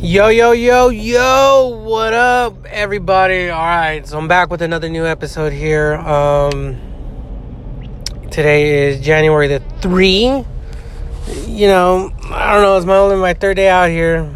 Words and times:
Yo, 0.00 0.28
yo, 0.28 0.52
yo, 0.52 0.90
yo, 0.90 1.82
what 1.82 2.14
up, 2.14 2.64
everybody? 2.66 3.50
All 3.50 3.60
right, 3.60 4.06
so 4.06 4.16
I'm 4.16 4.28
back 4.28 4.48
with 4.48 4.62
another 4.62 4.88
new 4.88 5.04
episode 5.04 5.52
here. 5.52 5.94
Um, 5.94 6.78
today 8.30 8.90
is 8.90 9.00
January 9.04 9.48
the 9.48 9.60
3. 9.80 10.44
You 11.48 11.66
know, 11.66 12.12
I 12.30 12.52
don't 12.52 12.62
know, 12.62 12.76
it's 12.76 12.86
my 12.86 12.96
only 12.96 13.16
my 13.16 13.34
third 13.34 13.56
day 13.56 13.68
out 13.68 13.90
here. 13.90 14.32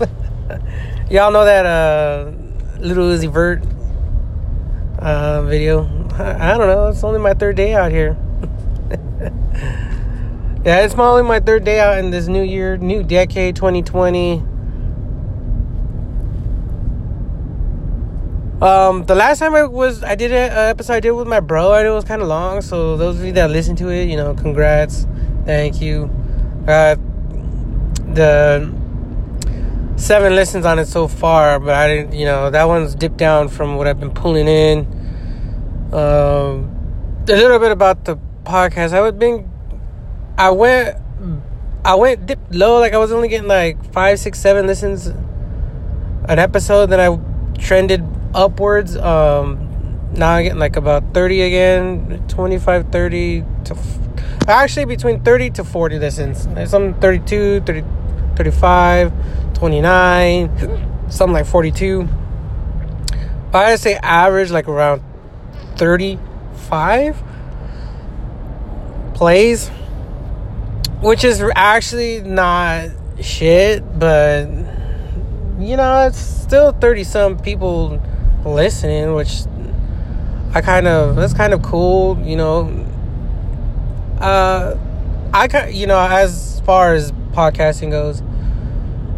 Y'all 1.10 1.30
know 1.30 1.44
that 1.44 1.66
uh, 1.66 2.32
Lil 2.78 2.96
Uzi 2.96 3.30
Vert 3.30 3.62
uh, 4.98 5.42
video? 5.42 5.84
I, 6.14 6.56
don't 6.56 6.68
know, 6.68 6.88
it's 6.88 7.04
only 7.04 7.20
my 7.20 7.34
third 7.34 7.56
day 7.56 7.74
out 7.74 7.92
here. 7.92 8.16
yeah, 10.64 10.80
it's 10.80 10.96
my 10.96 11.04
only 11.04 11.24
my 11.24 11.38
third 11.38 11.64
day 11.64 11.80
out 11.80 11.98
in 11.98 12.08
this 12.10 12.28
new 12.28 12.42
year, 12.42 12.78
new 12.78 13.02
decade, 13.02 13.56
2020. 13.56 14.44
Um, 18.62 19.04
the 19.06 19.16
last 19.16 19.40
time 19.40 19.56
I 19.56 19.64
was, 19.64 20.04
I 20.04 20.14
did 20.14 20.30
an 20.30 20.52
episode 20.52 20.92
I 20.92 21.00
did 21.00 21.10
with 21.10 21.26
my 21.26 21.40
bro, 21.40 21.74
and 21.74 21.84
it 21.84 21.90
was 21.90 22.04
kind 22.04 22.22
of 22.22 22.28
long. 22.28 22.62
So 22.62 22.96
those 22.96 23.18
of 23.18 23.24
you 23.24 23.32
that 23.32 23.50
listen 23.50 23.74
to 23.76 23.88
it, 23.88 24.04
you 24.04 24.16
know, 24.16 24.34
congrats, 24.34 25.04
thank 25.44 25.80
you. 25.80 26.08
Uh, 26.68 26.94
the 28.14 28.72
seven 29.96 30.36
listens 30.36 30.64
on 30.64 30.78
it 30.78 30.86
so 30.86 31.08
far, 31.08 31.58
but 31.58 31.74
I 31.74 31.88
didn't, 31.88 32.12
you 32.12 32.24
know, 32.24 32.50
that 32.50 32.68
one's 32.68 32.94
dipped 32.94 33.16
down 33.16 33.48
from 33.48 33.74
what 33.74 33.88
I've 33.88 33.98
been 33.98 34.12
pulling 34.12 34.46
in. 34.46 34.86
Um, 35.92 37.24
a 37.28 37.34
little 37.34 37.58
bit 37.58 37.72
about 37.72 38.04
the 38.04 38.16
podcast. 38.44 38.92
I 38.92 39.00
was 39.00 39.14
being, 39.14 39.50
I 40.38 40.50
went, 40.50 40.98
I 41.84 41.96
went 41.96 42.26
dipped 42.26 42.54
low. 42.54 42.78
Like 42.78 42.92
I 42.92 42.98
was 42.98 43.10
only 43.10 43.26
getting 43.26 43.48
like 43.48 43.92
five, 43.92 44.20
six, 44.20 44.38
seven 44.38 44.68
listens 44.68 45.08
an 45.08 46.38
episode. 46.38 46.90
Then 46.90 47.00
I 47.00 47.18
trended 47.58 48.04
upwards. 48.34 48.96
Um, 48.96 49.68
now 50.14 50.34
I'm 50.34 50.42
getting 50.44 50.58
like 50.58 50.76
about 50.76 51.14
30 51.14 51.42
again, 51.42 52.24
25, 52.28 52.92
30 52.92 53.44
to 53.64 53.76
actually 54.48 54.84
between 54.84 55.22
30 55.22 55.50
to 55.50 55.64
40 55.64 55.98
listens. 55.98 56.70
Some 56.70 56.94
32, 56.94 57.62
30, 57.62 57.84
35, 58.36 59.12
29, 59.54 61.10
something 61.10 61.32
like 61.32 61.46
42. 61.46 62.08
But 63.50 63.66
I'd 63.66 63.80
say 63.80 63.94
average 63.96 64.50
like 64.50 64.68
around 64.68 65.02
35 65.76 67.22
plays, 69.14 69.68
which 71.00 71.24
is 71.24 71.42
actually 71.54 72.22
not 72.22 72.90
shit, 73.20 73.82
but 73.98 74.46
you 75.58 75.76
know, 75.76 76.06
it's 76.06 76.18
still 76.18 76.72
30 76.72 77.04
some 77.04 77.38
people 77.38 78.02
listening, 78.44 79.14
which 79.14 79.42
I 80.54 80.60
kind 80.60 80.86
of 80.86 81.16
that's 81.16 81.34
kind 81.34 81.52
of 81.52 81.62
cool, 81.62 82.18
you 82.22 82.36
know. 82.36 82.86
Uh, 84.20 84.76
I 85.32 85.48
kind 85.48 85.74
you 85.74 85.86
know 85.86 85.98
as 85.98 86.60
far 86.66 86.94
as 86.94 87.12
podcasting 87.32 87.90
goes, 87.90 88.20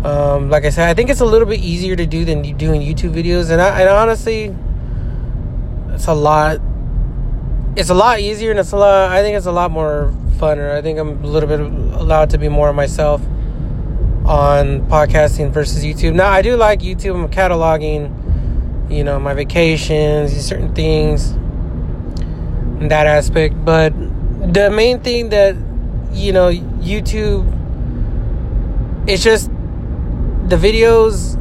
um, 0.05 0.51
like 0.51 0.65
I 0.65 0.71
said, 0.71 0.89
I 0.89 0.95
think 0.95 1.11
it's 1.11 1.21
a 1.21 1.27
little 1.27 1.49
bit 1.49 1.61
easier 1.61 1.97
to 1.97 2.07
do 2.07 2.25
than 2.25 2.43
doing 2.57 2.81
YouTube 2.81 3.15
videos, 3.15 3.51
and 3.51 3.61
I 3.61 3.81
and 3.81 3.89
honestly, 3.89 4.55
it's 5.91 6.07
a 6.07 6.15
lot. 6.15 6.61
It's 7.77 7.91
a 7.91 7.95
lot 7.95 8.21
easier, 8.21 8.51
and 8.51 8.61
it's 8.61 8.73
a 8.73 8.77
lot. 8.77 9.11
I 9.11 9.23
think 9.23 9.37
it's 9.37 9.47
a 9.47 9.53
lot 9.53 9.71
more 9.71 10.15
funner. 10.37 10.71
I 10.71 10.83
think 10.83 10.99
I'm 10.99 11.25
a 11.25 11.27
little 11.27 11.49
bit 11.49 11.61
allowed 11.61 12.31
to 12.31 12.39
be 12.39 12.49
more 12.49 12.73
myself 12.73 13.21
on 14.25 14.87
podcasting 14.89 15.51
versus 15.51 15.85
YouTube. 15.85 16.15
Now 16.15 16.31
I 16.31 16.43
do 16.43 16.57
like 16.57 16.81
YouTube. 16.81 17.15
I'm 17.15 17.29
cataloging 17.29 18.24
you 18.89 19.05
know, 19.05 19.19
my 19.19 19.35
vacations, 19.35 20.33
certain 20.45 20.75
things 20.75 21.31
in 22.81 22.89
that 22.89 23.07
aspect. 23.07 23.55
But 23.65 23.93
the 24.53 24.71
main 24.71 25.01
thing 25.01 25.31
that, 25.31 25.57
you 26.13 26.33
know, 26.33 26.51
YouTube, 26.51 27.47
it's 29.09 29.23
just 29.23 29.51
the 30.49 30.57
videos, 30.57 31.41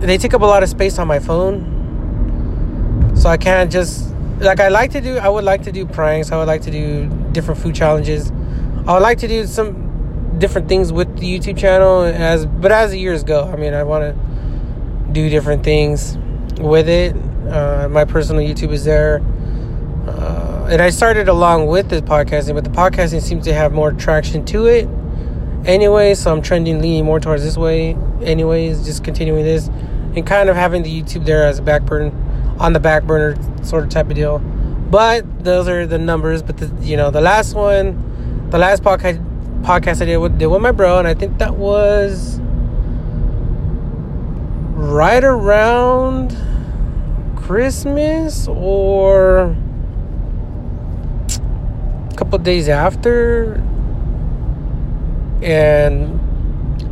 they 0.00 0.18
take 0.18 0.34
up 0.34 0.42
a 0.42 0.46
lot 0.46 0.62
of 0.62 0.68
space 0.68 0.98
on 0.98 1.06
my 1.08 1.18
phone. 1.18 1.72
So 3.16 3.28
I 3.28 3.36
can't 3.36 3.70
just, 3.70 4.12
like, 4.38 4.60
I 4.60 4.68
like 4.68 4.90
to 4.92 5.00
do, 5.00 5.18
I 5.18 5.28
would 5.28 5.44
like 5.44 5.62
to 5.64 5.72
do 5.72 5.86
pranks. 5.86 6.30
I 6.32 6.36
would 6.36 6.48
like 6.48 6.62
to 6.62 6.70
do 6.70 7.08
different 7.32 7.60
food 7.60 7.74
challenges. 7.74 8.30
I 8.86 8.92
would 8.92 9.02
like 9.02 9.18
to 9.18 9.28
do 9.28 9.46
some 9.46 10.38
different 10.38 10.68
things 10.68 10.92
with 10.92 11.16
the 11.18 11.38
YouTube 11.38 11.56
channel 11.56 12.02
as, 12.02 12.44
but 12.44 12.72
as 12.72 12.90
the 12.90 12.98
years 12.98 13.22
go, 13.24 13.44
I 13.44 13.56
mean, 13.56 13.72
I 13.72 13.84
want 13.84 14.02
to 14.02 14.14
do 15.14 15.30
different 15.30 15.64
things 15.64 16.18
with 16.58 16.88
it. 16.88 17.16
Uh, 17.50 17.88
my 17.88 18.04
personal 18.04 18.42
YouTube 18.42 18.72
is 18.72 18.84
there. 18.84 19.22
Uh, 20.06 20.68
and 20.70 20.82
I 20.82 20.90
started 20.90 21.28
along 21.28 21.66
with 21.66 21.88
the 21.88 22.02
podcasting, 22.02 22.54
but 22.54 22.64
the 22.64 22.70
podcasting 22.70 23.22
seems 23.22 23.44
to 23.44 23.54
have 23.54 23.72
more 23.72 23.92
traction 23.92 24.44
to 24.46 24.66
it 24.66 24.88
anyway. 25.66 26.14
So 26.14 26.32
I'm 26.32 26.42
trending, 26.42 26.80
leaning 26.80 27.04
more 27.04 27.20
towards 27.20 27.42
this 27.42 27.56
way, 27.56 27.96
anyways, 28.22 28.84
just 28.84 29.04
continuing 29.04 29.44
this 29.44 29.68
and 29.68 30.26
kind 30.26 30.48
of 30.48 30.56
having 30.56 30.82
the 30.82 31.02
YouTube 31.02 31.24
there 31.24 31.46
as 31.46 31.58
a 31.58 31.62
back 31.62 31.82
burner, 31.82 32.12
on 32.58 32.72
the 32.72 32.80
back 32.80 33.04
burner 33.04 33.36
sort 33.64 33.84
of 33.84 33.90
type 33.90 34.08
of 34.08 34.14
deal. 34.14 34.38
But 34.38 35.44
those 35.44 35.68
are 35.68 35.86
the 35.86 35.98
numbers. 35.98 36.42
But 36.42 36.58
the, 36.58 36.70
you 36.84 36.96
know, 36.96 37.10
the 37.10 37.20
last 37.20 37.54
one, 37.54 38.50
the 38.50 38.58
last 38.58 38.82
podcast 38.82 39.22
podcast 39.62 40.02
I 40.02 40.04
did 40.04 40.18
with, 40.18 40.38
did 40.38 40.46
with 40.46 40.60
my 40.60 40.72
bro, 40.72 40.98
and 40.98 41.08
I 41.08 41.14
think 41.14 41.38
that 41.38 41.56
was 41.56 42.38
right 44.74 45.22
around 45.22 46.36
Christmas 47.36 48.48
or 48.48 49.56
a 52.10 52.14
couple 52.16 52.38
days 52.38 52.68
after. 52.68 53.54
And 55.42 56.20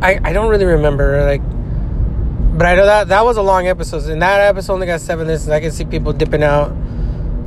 I 0.03 0.19
I 0.23 0.33
don't 0.33 0.49
really 0.49 0.65
remember 0.65 1.25
like 1.25 1.41
but 2.55 2.67
I 2.67 2.75
know 2.75 2.85
that 2.85 3.07
that 3.07 3.25
was 3.25 3.37
a 3.37 3.41
long 3.41 3.67
episode. 3.67 4.03
And 4.03 4.21
that 4.21 4.39
episode 4.41 4.73
only 4.73 4.85
got 4.85 5.01
seven 5.01 5.27
listens. 5.27 5.49
I 5.49 5.59
can 5.59 5.71
see 5.71 5.85
people 5.85 6.13
dipping 6.13 6.43
out. 6.43 6.71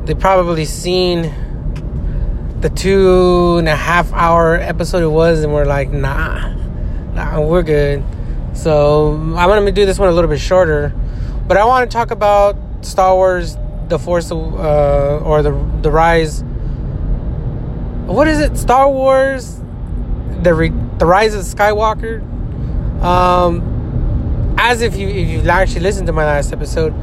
They 0.05 0.15
probably 0.15 0.65
seen 0.65 1.33
the 2.61 2.71
two 2.71 3.57
and 3.59 3.69
a 3.69 3.77
half 3.77 4.13
hour 4.13 4.57
episode 4.57 5.03
it 5.03 5.09
was 5.09 5.45
and 5.45 5.53
we're 5.53 5.65
like, 5.65 5.91
nah, 5.91 6.53
nah, 7.15 7.41
we're 7.41 7.63
good. 7.63 8.03
So 8.57 9.13
I'm 9.13 9.49
gonna 9.49 9.71
do 9.71 9.85
this 9.85 9.99
one 9.99 10.09
a 10.09 10.13
little 10.13 10.31
bit 10.31 10.41
shorter, 10.41 10.93
but 11.47 11.57
I 11.59 11.67
want 11.67 11.89
to 11.89 11.95
talk 11.95 12.11
about 12.11 12.57
Star 12.81 13.15
Wars: 13.15 13.57
The 13.89 13.99
Force 13.99 14.33
uh, 14.33 15.21
or 15.23 15.43
the 15.43 15.53
the 15.83 15.91
Rise. 15.91 16.43
What 18.07 18.27
is 18.27 18.41
it? 18.41 18.57
Star 18.57 18.91
Wars: 18.91 19.61
The 20.43 20.55
Re- 20.55 20.73
the 20.99 21.05
Rise 21.05 21.35
of 21.35 21.43
Skywalker. 21.43 22.23
Um, 23.03 24.57
as 24.59 24.81
if 24.81 24.97
you 24.97 25.07
if 25.07 25.29
you've 25.29 25.47
actually 25.47 25.83
listened 25.83 26.07
to 26.07 26.15
my 26.15 26.25
last 26.25 26.51
episode, 26.53 26.95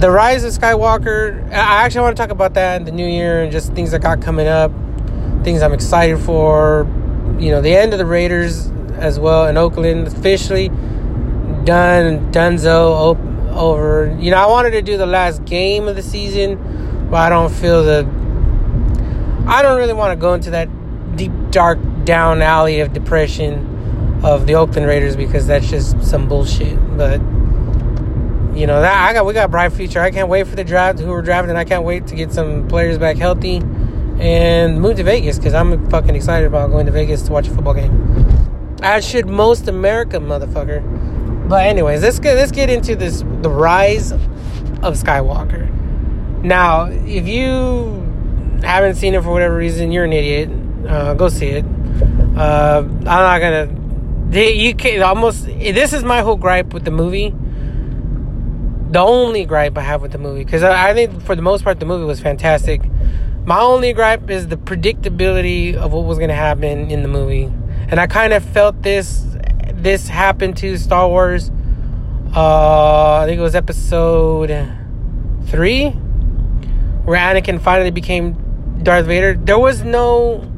the 0.00 0.10
Rise 0.10 0.44
of 0.44 0.52
Skywalker. 0.52 1.46
I 1.52 1.84
actually 1.84 2.00
want 2.00 2.16
to 2.16 2.22
talk 2.22 2.30
about 2.30 2.54
that 2.54 2.80
in 2.80 2.84
the 2.84 2.90
new 2.92 3.06
year 3.06 3.42
and 3.42 3.52
just 3.52 3.74
things 3.74 3.90
that 3.90 4.00
got 4.00 4.22
coming 4.22 4.48
up, 4.48 4.72
things 5.44 5.60
I'm 5.60 5.74
excited 5.74 6.18
for. 6.20 6.90
You 7.38 7.50
know, 7.50 7.60
the 7.60 7.76
end 7.76 7.92
of 7.92 7.98
the 7.98 8.06
Raiders 8.06 8.72
as 8.98 9.18
well 9.18 9.46
in 9.46 9.56
Oakland 9.56 10.06
officially 10.06 10.68
done 11.64 12.32
Dunzo 12.32 12.92
op- 12.92 13.56
over. 13.56 14.16
You 14.20 14.30
know, 14.30 14.38
I 14.38 14.46
wanted 14.46 14.70
to 14.72 14.82
do 14.82 14.96
the 14.96 15.06
last 15.06 15.44
game 15.44 15.88
of 15.88 15.96
the 15.96 16.02
season, 16.02 17.08
but 17.10 17.16
I 17.16 17.28
don't 17.28 17.52
feel 17.52 17.84
the. 17.84 18.08
I 19.46 19.62
don't 19.62 19.78
really 19.78 19.92
want 19.92 20.12
to 20.12 20.20
go 20.20 20.34
into 20.34 20.50
that 20.50 20.68
deep, 21.16 21.32
dark, 21.50 21.78
down 22.04 22.42
alley 22.42 22.80
of 22.80 22.92
depression 22.92 24.20
of 24.24 24.46
the 24.46 24.54
Oakland 24.54 24.86
Raiders 24.86 25.16
because 25.16 25.46
that's 25.46 25.68
just 25.68 26.02
some 26.02 26.28
bullshit. 26.28 26.78
But 26.96 27.20
you 28.56 28.66
know 28.66 28.80
that 28.80 29.08
I 29.08 29.12
got 29.12 29.26
we 29.26 29.34
got 29.34 29.50
bright 29.50 29.72
future. 29.72 30.00
I 30.00 30.10
can't 30.10 30.28
wait 30.28 30.46
for 30.46 30.56
the 30.56 30.64
draft. 30.64 30.98
Who 31.00 31.08
we're 31.08 31.22
drafting? 31.22 31.56
I 31.56 31.64
can't 31.64 31.84
wait 31.84 32.06
to 32.08 32.14
get 32.14 32.32
some 32.32 32.68
players 32.68 32.98
back 32.98 33.16
healthy 33.16 33.60
and 34.18 34.80
move 34.80 34.96
to 34.96 35.04
Vegas 35.04 35.38
because 35.38 35.52
I'm 35.52 35.88
fucking 35.90 36.14
excited 36.14 36.46
about 36.46 36.70
going 36.70 36.86
to 36.86 36.92
Vegas 36.92 37.22
to 37.22 37.32
watch 37.32 37.48
a 37.48 37.50
football 37.50 37.74
game. 37.74 38.15
As 38.82 39.08
should 39.08 39.26
most 39.26 39.68
America, 39.68 40.18
motherfucker. 40.18 41.48
But 41.48 41.66
anyways, 41.66 42.02
let's 42.02 42.18
get 42.18 42.36
let's 42.36 42.52
get 42.52 42.70
into 42.70 42.96
this 42.96 43.20
the 43.40 43.50
rise 43.50 44.12
of 44.12 44.94
Skywalker. 44.96 45.72
Now, 46.42 46.86
if 46.86 47.26
you 47.26 48.02
haven't 48.62 48.96
seen 48.96 49.14
it 49.14 49.22
for 49.22 49.30
whatever 49.30 49.56
reason, 49.56 49.92
you're 49.92 50.04
an 50.04 50.12
idiot. 50.12 50.50
Uh, 50.88 51.14
go 51.14 51.28
see 51.28 51.48
it. 51.48 51.64
Uh, 52.36 52.82
I'm 52.84 53.04
not 53.04 53.40
gonna. 53.40 53.68
You 54.30 54.74
can 54.74 55.02
almost. 55.02 55.46
This 55.46 55.92
is 55.92 56.04
my 56.04 56.20
whole 56.20 56.36
gripe 56.36 56.74
with 56.74 56.84
the 56.84 56.90
movie. 56.90 57.34
The 58.90 59.00
only 59.00 59.44
gripe 59.44 59.76
I 59.76 59.80
have 59.82 60.02
with 60.02 60.12
the 60.12 60.18
movie, 60.18 60.44
because 60.44 60.62
I, 60.62 60.90
I 60.90 60.94
think 60.94 61.22
for 61.22 61.34
the 61.34 61.42
most 61.42 61.64
part 61.64 61.80
the 61.80 61.86
movie 61.86 62.04
was 62.04 62.20
fantastic. 62.20 62.82
My 63.44 63.60
only 63.60 63.92
gripe 63.92 64.30
is 64.30 64.48
the 64.48 64.56
predictability 64.56 65.74
of 65.74 65.92
what 65.92 66.04
was 66.04 66.18
gonna 66.18 66.34
happen 66.34 66.90
in 66.90 67.02
the 67.02 67.08
movie, 67.08 67.52
and 67.88 68.00
I 68.00 68.06
kind 68.06 68.32
of 68.32 68.44
felt 68.44 68.82
this 68.82 69.24
this 69.74 70.08
happened 70.08 70.56
to 70.58 70.76
Star 70.78 71.08
Wars. 71.08 71.50
Uh, 72.34 73.20
I 73.22 73.26
think 73.26 73.38
it 73.38 73.42
was 73.42 73.54
episode 73.54 74.50
three, 75.46 75.90
where 77.04 77.18
Anakin 77.18 77.60
finally 77.60 77.90
became 77.90 78.80
Darth 78.82 79.06
Vader. 79.06 79.34
There 79.34 79.58
was 79.58 79.82
no. 79.82 80.50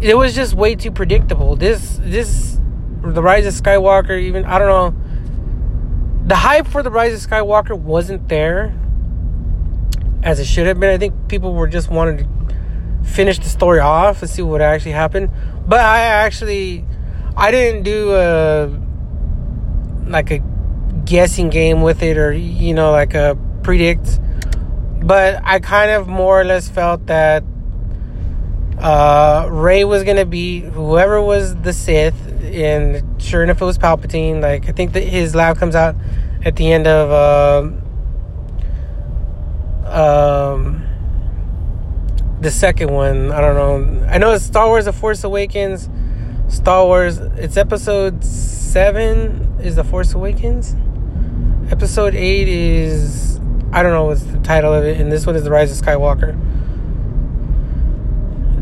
It 0.00 0.16
was 0.16 0.34
just 0.34 0.54
way 0.54 0.74
too 0.74 0.90
predictable. 0.90 1.56
This 1.56 1.98
this, 2.02 2.60
the 3.02 3.22
Rise 3.22 3.46
of 3.46 3.54
Skywalker. 3.54 4.20
Even 4.20 4.44
I 4.44 4.58
don't 4.58 4.68
know. 4.68 6.26
The 6.26 6.36
hype 6.36 6.66
for 6.66 6.82
the 6.82 6.90
Rise 6.90 7.14
of 7.14 7.30
Skywalker 7.30 7.78
wasn't 7.78 8.28
there 8.28 8.74
as 10.22 10.40
it 10.40 10.46
should 10.46 10.66
have 10.66 10.78
been. 10.78 10.90
I 10.90 10.98
think 10.98 11.28
people 11.28 11.54
were 11.54 11.68
just 11.68 11.90
wanting 11.90 12.18
to 12.18 12.33
finish 13.04 13.38
the 13.38 13.48
story 13.48 13.80
off 13.80 14.22
and 14.22 14.30
see 14.30 14.42
what 14.42 14.60
actually 14.60 14.92
happened. 14.92 15.30
But 15.66 15.80
I 15.80 16.00
actually, 16.00 16.84
I 17.36 17.50
didn't 17.50 17.84
do 17.84 18.14
a 18.14 18.70
like 20.06 20.30
a 20.30 20.38
guessing 21.04 21.50
game 21.50 21.82
with 21.82 22.02
it 22.02 22.18
or 22.18 22.32
you 22.32 22.74
know 22.74 22.90
like 22.90 23.14
a 23.14 23.38
predict. 23.62 24.20
But 25.02 25.40
I 25.44 25.60
kind 25.60 25.90
of 25.90 26.08
more 26.08 26.40
or 26.40 26.44
less 26.44 26.68
felt 26.68 27.06
that 27.06 27.44
uh, 28.78 29.48
Rey 29.50 29.84
was 29.84 30.02
gonna 30.02 30.26
be 30.26 30.60
whoever 30.60 31.20
was 31.20 31.54
the 31.56 31.72
Sith, 31.72 32.14
and 32.42 33.22
sure 33.22 33.42
enough, 33.42 33.60
it 33.60 33.64
was 33.64 33.78
Palpatine. 33.78 34.40
Like 34.40 34.68
I 34.68 34.72
think 34.72 34.92
that 34.92 35.04
his 35.04 35.34
lab 35.34 35.58
comes 35.58 35.74
out 35.74 35.94
at 36.44 36.56
the 36.56 36.72
end 36.72 36.86
of. 36.86 37.10
Uh, 37.10 37.80
um, 39.94 40.83
the 42.44 42.50
second 42.50 42.92
one. 42.92 43.32
I 43.32 43.40
don't 43.40 43.56
know. 43.56 44.06
I 44.06 44.18
know 44.18 44.32
it's 44.32 44.44
Star 44.44 44.68
Wars: 44.68 44.84
The 44.84 44.92
Force 44.92 45.24
Awakens. 45.24 45.88
Star 46.48 46.84
Wars. 46.84 47.18
It's 47.18 47.56
Episode 47.56 48.22
seven. 48.22 49.58
Is 49.62 49.76
The 49.76 49.82
Force 49.82 50.12
Awakens. 50.12 50.76
Episode 51.72 52.14
eight 52.14 52.46
is 52.46 53.40
I 53.72 53.82
don't 53.82 53.92
know 53.92 54.04
what's 54.04 54.24
the 54.24 54.38
title 54.40 54.74
of 54.74 54.84
it, 54.84 55.00
and 55.00 55.10
this 55.10 55.26
one 55.26 55.34
is 55.36 55.42
The 55.42 55.50
Rise 55.50 55.72
of 55.72 55.84
Skywalker. 55.84 56.36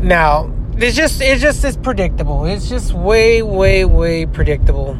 Now, 0.01 0.49
it's 0.77 0.95
just 0.95 1.21
it's 1.21 1.41
just 1.41 1.63
it's 1.65 1.75
predictable. 1.75 2.45
It's 2.45 2.69
just 2.69 2.93
way 2.93 3.41
way 3.41 3.83
way 3.83 4.25
predictable. 4.25 4.97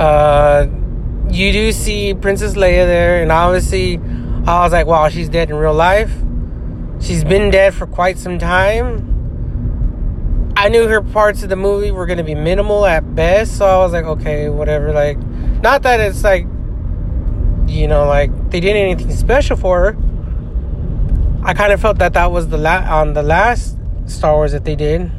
Uh, 0.00 0.66
you 1.30 1.52
do 1.52 1.70
see 1.70 2.14
Princess 2.14 2.54
Leia 2.54 2.86
there, 2.86 3.22
and 3.22 3.30
obviously, 3.30 3.98
I 4.48 4.64
was 4.64 4.72
like, 4.72 4.86
wow, 4.86 5.08
she's 5.08 5.28
dead 5.28 5.50
in 5.50 5.56
real 5.56 5.74
life. 5.74 6.12
She's 7.00 7.24
been 7.24 7.50
dead 7.50 7.74
for 7.74 7.86
quite 7.86 8.18
some 8.18 8.38
time. 8.38 9.14
I 10.56 10.68
knew 10.68 10.88
her 10.88 11.00
parts 11.00 11.44
of 11.44 11.48
the 11.48 11.56
movie 11.56 11.92
were 11.92 12.06
going 12.06 12.18
to 12.18 12.24
be 12.24 12.34
minimal 12.34 12.84
at 12.84 13.14
best, 13.14 13.58
so 13.58 13.64
I 13.64 13.78
was 13.78 13.92
like, 13.92 14.04
okay, 14.04 14.48
whatever. 14.48 14.92
Like, 14.92 15.16
not 15.62 15.82
that 15.82 16.00
it's 16.00 16.24
like, 16.24 16.46
you 17.68 17.86
know, 17.86 18.06
like 18.06 18.50
they 18.50 18.58
did 18.58 18.74
anything 18.74 19.12
special 19.12 19.56
for 19.56 19.92
her. 19.92 19.96
I 21.44 21.54
kind 21.54 21.72
of 21.72 21.80
felt 21.80 21.98
that 21.98 22.14
that 22.14 22.32
was 22.32 22.48
the 22.48 22.58
la- 22.58 22.84
on 23.00 23.12
the 23.12 23.22
last 23.22 23.76
Star 24.06 24.34
Wars 24.34 24.52
that 24.52 24.64
they 24.64 24.74
did. 24.74 25.12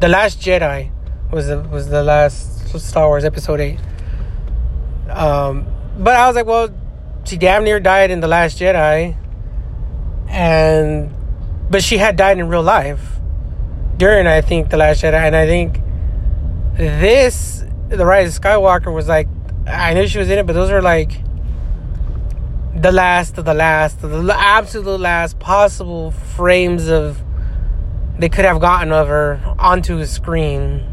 The 0.00 0.08
Last 0.08 0.40
Jedi 0.40 0.90
was 1.30 1.48
the 1.48 1.60
was 1.60 1.88
the 1.88 2.02
last 2.02 2.78
Star 2.80 3.06
Wars 3.08 3.24
Episode 3.24 3.60
Eight. 3.60 3.78
Um, 5.10 5.66
but 5.98 6.16
I 6.16 6.26
was 6.26 6.36
like, 6.36 6.46
well, 6.46 6.70
she 7.24 7.36
damn 7.36 7.64
near 7.64 7.78
died 7.80 8.10
in 8.10 8.20
the 8.20 8.28
Last 8.28 8.58
Jedi 8.58 9.16
and 10.30 11.12
but 11.68 11.82
she 11.82 11.98
had 11.98 12.16
died 12.16 12.38
in 12.38 12.48
real 12.48 12.62
life 12.62 13.18
during 13.96 14.26
I 14.26 14.40
think 14.40 14.70
the 14.70 14.76
Last 14.76 15.02
Jedi, 15.02 15.14
and 15.14 15.36
I 15.36 15.46
think 15.46 15.80
this 16.76 17.64
the 17.88 18.06
Rise 18.06 18.36
of 18.36 18.42
Skywalker 18.42 18.92
was 18.92 19.08
like 19.08 19.28
I 19.66 19.92
knew 19.94 20.06
she 20.06 20.18
was 20.18 20.30
in 20.30 20.38
it, 20.38 20.46
but 20.46 20.54
those 20.54 20.70
were 20.70 20.82
like 20.82 21.22
the 22.74 22.92
last 22.92 23.36
of 23.36 23.44
the 23.44 23.54
last, 23.54 24.02
of 24.02 24.10
the 24.24 24.34
absolute 24.38 25.00
last 25.00 25.38
possible 25.38 26.12
frames 26.12 26.88
of 26.88 27.22
they 28.18 28.28
could 28.28 28.44
have 28.44 28.60
gotten 28.60 28.92
of 28.92 29.08
her 29.08 29.40
onto 29.58 29.98
a 29.98 30.06
screen. 30.06 30.86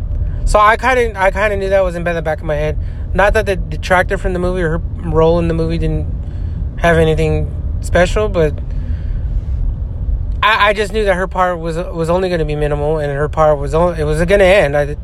So 0.46 0.60
I 0.60 0.78
kind 0.78 1.00
of 1.00 1.16
I 1.16 1.32
kind 1.32 1.54
of 1.54 1.60
knew 1.60 1.70
that 1.70 1.82
was 1.82 1.96
in 1.96 2.04
the 2.04 2.22
back 2.22 2.40
of 2.40 2.46
my 2.46 2.56
head. 2.56 2.78
Not 3.14 3.34
that 3.34 3.46
the 3.46 3.56
detractor 3.56 4.18
from 4.18 4.34
the 4.34 4.40
movie 4.40 4.62
or 4.62 4.72
her 4.72 4.78
role 4.78 5.40
in 5.40 5.48
the 5.48 5.54
movie 5.54 5.78
didn't 5.78 6.08
have 6.80 6.98
anything 6.98 7.54
special, 7.82 8.30
but 8.30 8.54
I, 10.48 10.70
I 10.70 10.74
just 10.74 10.94
knew 10.94 11.04
that 11.04 11.16
her 11.16 11.28
part 11.28 11.60
was 11.60 11.76
was 11.76 12.10
only 12.10 12.30
going 12.30 12.40
to 12.40 12.46
be 12.46 12.56
minimal, 12.56 13.00
and 13.00 13.12
her 13.12 13.28
part 13.28 13.60
was 13.60 13.74
only, 13.74 14.00
it 14.00 14.06
was 14.06 14.18
going 14.20 14.40
to 14.40 14.46
end. 14.46 14.78
I, 14.78 14.96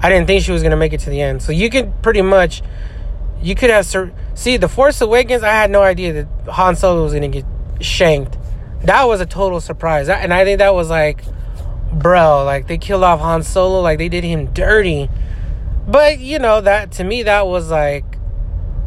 I 0.00 0.08
didn't 0.08 0.26
think 0.26 0.42
she 0.42 0.50
was 0.50 0.60
going 0.60 0.72
to 0.72 0.76
make 0.76 0.92
it 0.92 0.98
to 1.00 1.10
the 1.10 1.20
end. 1.20 1.40
So 1.40 1.52
you 1.52 1.70
could 1.70 2.02
pretty 2.02 2.20
much, 2.20 2.62
you 3.40 3.54
could 3.54 3.70
have 3.70 3.86
sur- 3.86 4.12
see 4.34 4.56
the 4.56 4.68
Force 4.68 5.00
Awakens. 5.00 5.44
I 5.44 5.52
had 5.52 5.70
no 5.70 5.82
idea 5.82 6.24
that 6.24 6.52
Han 6.54 6.74
Solo 6.74 7.04
was 7.04 7.12
going 7.12 7.30
to 7.30 7.42
get 7.42 7.44
shanked. 7.80 8.36
That 8.82 9.04
was 9.04 9.20
a 9.20 9.26
total 9.26 9.60
surprise, 9.60 10.08
and 10.08 10.34
I 10.34 10.44
think 10.44 10.58
that 10.58 10.74
was 10.74 10.90
like, 10.90 11.22
bro, 11.92 12.42
like 12.44 12.66
they 12.66 12.76
killed 12.76 13.04
off 13.04 13.20
Han 13.20 13.44
Solo, 13.44 13.82
like 13.82 13.98
they 13.98 14.08
did 14.08 14.24
him 14.24 14.46
dirty. 14.46 15.08
But 15.86 16.18
you 16.18 16.40
know 16.40 16.60
that 16.60 16.90
to 16.92 17.04
me 17.04 17.22
that 17.22 17.46
was 17.46 17.70
like, 17.70 18.04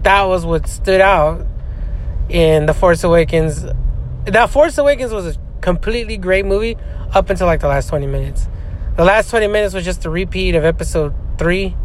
that 0.03 0.24
was 0.24 0.45
what 0.45 0.68
stood 0.68 1.00
out 1.00 1.48
in 2.27 2.65
the 2.65 2.74
Force 2.74 3.06
Awakens. 3.06 3.65
That 4.25 4.50
Force 4.50 4.77
Awakens 4.77 5.13
was 5.13 5.38
a 5.38 5.44
completely 5.61 6.17
great 6.17 6.45
movie 6.45 6.77
up 7.13 7.29
until 7.29 7.47
like 7.47 7.61
the 7.61 7.67
last 7.67 7.89
20 7.89 8.07
minutes. 8.07 8.47
The 8.95 9.03
last 9.03 9.29
20 9.29 9.47
minutes 9.47 9.73
was 9.73 9.83
just 9.83 10.05
a 10.05 10.09
repeat 10.09 10.55
of 10.55 10.63
episode 10.63 11.13
3 11.37 11.75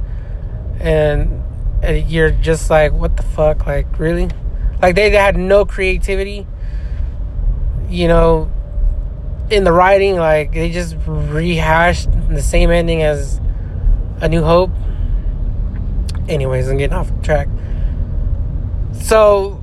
and, 0.81 1.43
and 1.83 2.11
you're 2.11 2.31
just 2.31 2.71
like 2.71 2.93
what 2.93 3.17
the 3.17 3.23
fuck 3.23 3.67
like 3.67 3.99
really? 3.99 4.29
Like 4.81 4.95
they, 4.95 5.11
they 5.11 5.17
had 5.17 5.37
no 5.37 5.65
creativity. 5.65 6.47
You 7.89 8.07
know, 8.07 8.51
in 9.51 9.65
the 9.65 9.73
writing 9.73 10.17
like 10.17 10.53
they 10.53 10.71
just 10.71 10.97
rehashed 11.07 12.09
the 12.29 12.43
same 12.43 12.71
ending 12.71 13.03
as 13.03 13.41
A 14.21 14.29
New 14.29 14.43
Hope. 14.43 14.71
Anyways, 16.29 16.69
I'm 16.69 16.77
getting 16.77 16.97
off 16.97 17.11
track. 17.23 17.49
So 19.03 19.60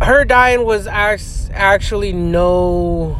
her 0.00 0.24
dying 0.24 0.64
was 0.64 0.86
actually 0.86 2.12
no 2.12 3.18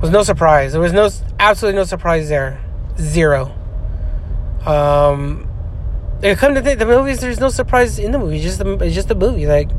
was 0.00 0.10
no 0.10 0.22
surprise. 0.22 0.72
There 0.72 0.80
was 0.80 0.92
no 0.92 1.08
absolutely 1.38 1.78
no 1.78 1.84
surprise 1.84 2.28
there. 2.28 2.60
Zero. 2.98 3.52
Um, 4.66 5.48
it 6.22 6.38
come 6.38 6.54
to 6.54 6.62
think, 6.62 6.78
the 6.78 6.86
movies, 6.86 7.20
there's 7.20 7.40
no 7.40 7.48
surprise 7.48 7.98
in 7.98 8.12
the 8.12 8.18
movie. 8.18 8.36
It's 8.36 8.44
just 8.44 8.58
the, 8.58 8.72
it's 8.78 8.94
just 8.94 9.10
a 9.10 9.14
movie, 9.14 9.46
like 9.46 9.70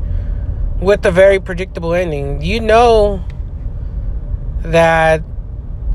with 0.80 1.04
a 1.06 1.10
very 1.10 1.40
predictable 1.40 1.94
ending. 1.94 2.42
You 2.42 2.60
know 2.60 3.24
that 4.62 5.22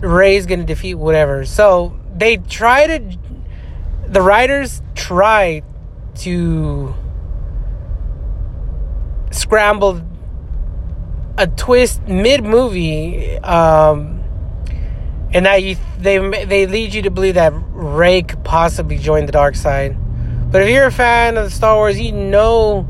Rey's 0.01 0.45
gonna 0.45 0.65
defeat 0.65 0.95
whatever. 0.95 1.45
So 1.45 1.97
they 2.15 2.37
try 2.37 2.87
to, 2.87 3.17
the 4.07 4.21
writers 4.21 4.81
try 4.95 5.63
to 6.15 6.95
scrambled 9.31 10.03
a 11.37 11.47
twist 11.47 12.07
mid 12.07 12.43
movie, 12.43 13.37
um, 13.39 14.23
and 15.33 15.45
that 15.45 15.63
you 15.63 15.77
they 15.97 16.17
they 16.45 16.67
lead 16.67 16.93
you 16.93 17.01
to 17.03 17.11
believe 17.11 17.35
that 17.35 17.53
Rey 17.71 18.21
could 18.21 18.43
possibly 18.43 18.97
join 18.97 19.25
the 19.25 19.31
dark 19.31 19.55
side. 19.55 19.97
But 20.51 20.63
if 20.63 20.69
you're 20.69 20.85
a 20.85 20.91
fan 20.91 21.37
of 21.37 21.45
the 21.45 21.51
Star 21.51 21.75
Wars, 21.77 21.99
you 21.99 22.11
know 22.11 22.87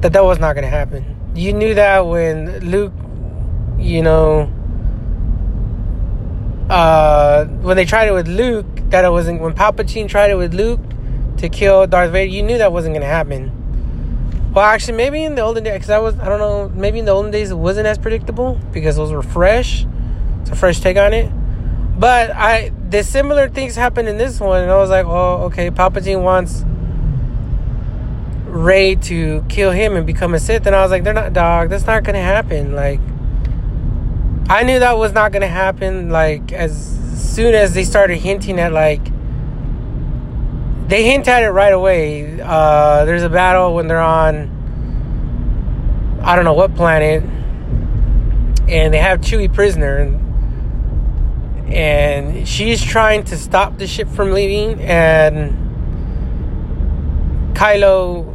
that 0.00 0.12
that 0.12 0.24
was 0.24 0.38
not 0.38 0.54
going 0.54 0.64
to 0.64 0.70
happen. 0.70 1.32
You 1.34 1.52
knew 1.52 1.74
that 1.74 2.06
when 2.06 2.58
Luke, 2.60 2.92
you 3.78 4.02
know, 4.02 4.52
uh, 6.68 7.44
when 7.44 7.76
they 7.76 7.84
tried 7.84 8.08
it 8.08 8.12
with 8.12 8.28
Luke, 8.28 8.66
that 8.90 9.04
it 9.04 9.10
wasn't. 9.10 9.40
When 9.40 9.54
Palpatine 9.54 10.08
tried 10.08 10.30
it 10.30 10.36
with 10.36 10.54
Luke 10.54 10.80
to 11.38 11.48
kill 11.48 11.86
Darth 11.86 12.10
Vader, 12.10 12.30
you 12.30 12.42
knew 12.42 12.58
that 12.58 12.72
wasn't 12.72 12.94
going 12.94 13.02
to 13.02 13.06
happen. 13.06 13.63
Well, 14.54 14.64
actually, 14.64 14.96
maybe 14.96 15.24
in 15.24 15.34
the 15.34 15.42
olden 15.42 15.64
days, 15.64 15.72
because 15.74 15.90
I 15.90 15.98
was, 15.98 16.16
I 16.20 16.28
don't 16.28 16.38
know, 16.38 16.68
maybe 16.68 17.00
in 17.00 17.04
the 17.04 17.10
olden 17.10 17.32
days 17.32 17.50
it 17.50 17.56
wasn't 17.56 17.88
as 17.88 17.98
predictable 17.98 18.60
because 18.72 18.94
those 18.94 19.10
were 19.10 19.22
fresh. 19.22 19.84
It's 20.42 20.50
a 20.50 20.54
fresh 20.56 20.78
take 20.78 20.96
on 20.96 21.12
it. 21.12 21.28
But 21.98 22.30
I, 22.30 22.70
the 22.88 23.02
similar 23.02 23.48
things 23.48 23.74
happened 23.74 24.08
in 24.08 24.16
this 24.16 24.38
one, 24.38 24.62
and 24.62 24.70
I 24.70 24.76
was 24.76 24.90
like, 24.90 25.06
oh, 25.06 25.44
okay, 25.46 25.70
Palpatine 25.70 26.22
wants 26.22 26.64
Rey 28.46 28.94
to 28.94 29.44
kill 29.48 29.72
him 29.72 29.96
and 29.96 30.06
become 30.06 30.34
a 30.34 30.38
Sith, 30.38 30.66
and 30.66 30.76
I 30.76 30.82
was 30.82 30.92
like, 30.92 31.02
they're 31.02 31.12
not, 31.12 31.32
dog, 31.32 31.70
that's 31.70 31.86
not 31.86 32.04
gonna 32.04 32.22
happen. 32.22 32.76
Like, 32.76 33.00
I 34.48 34.62
knew 34.62 34.78
that 34.78 34.96
was 34.98 35.12
not 35.12 35.32
gonna 35.32 35.48
happen. 35.48 36.10
Like, 36.10 36.52
as 36.52 36.94
soon 37.16 37.54
as 37.54 37.74
they 37.74 37.82
started 37.82 38.18
hinting 38.18 38.60
at 38.60 38.72
like 38.72 39.00
they 40.86 41.04
hint 41.04 41.28
at 41.28 41.42
it 41.42 41.50
right 41.50 41.72
away. 41.72 42.40
Uh, 42.40 43.04
there's 43.04 43.22
a 43.22 43.28
battle 43.28 43.74
when 43.74 43.88
they're 43.88 44.00
on, 44.00 44.50
I 46.22 46.36
don't 46.36 46.44
know 46.44 46.54
what 46.54 46.74
planet, 46.74 47.22
and 48.68 48.92
they 48.92 48.98
have 48.98 49.20
Chewie 49.20 49.52
prisoner, 49.52 49.98
and 49.98 50.24
and 51.72 52.46
she's 52.46 52.82
trying 52.82 53.24
to 53.24 53.36
stop 53.36 53.78
the 53.78 53.86
ship 53.86 54.08
from 54.08 54.32
leaving, 54.32 54.80
and 54.82 55.56
Kylo 57.56 58.32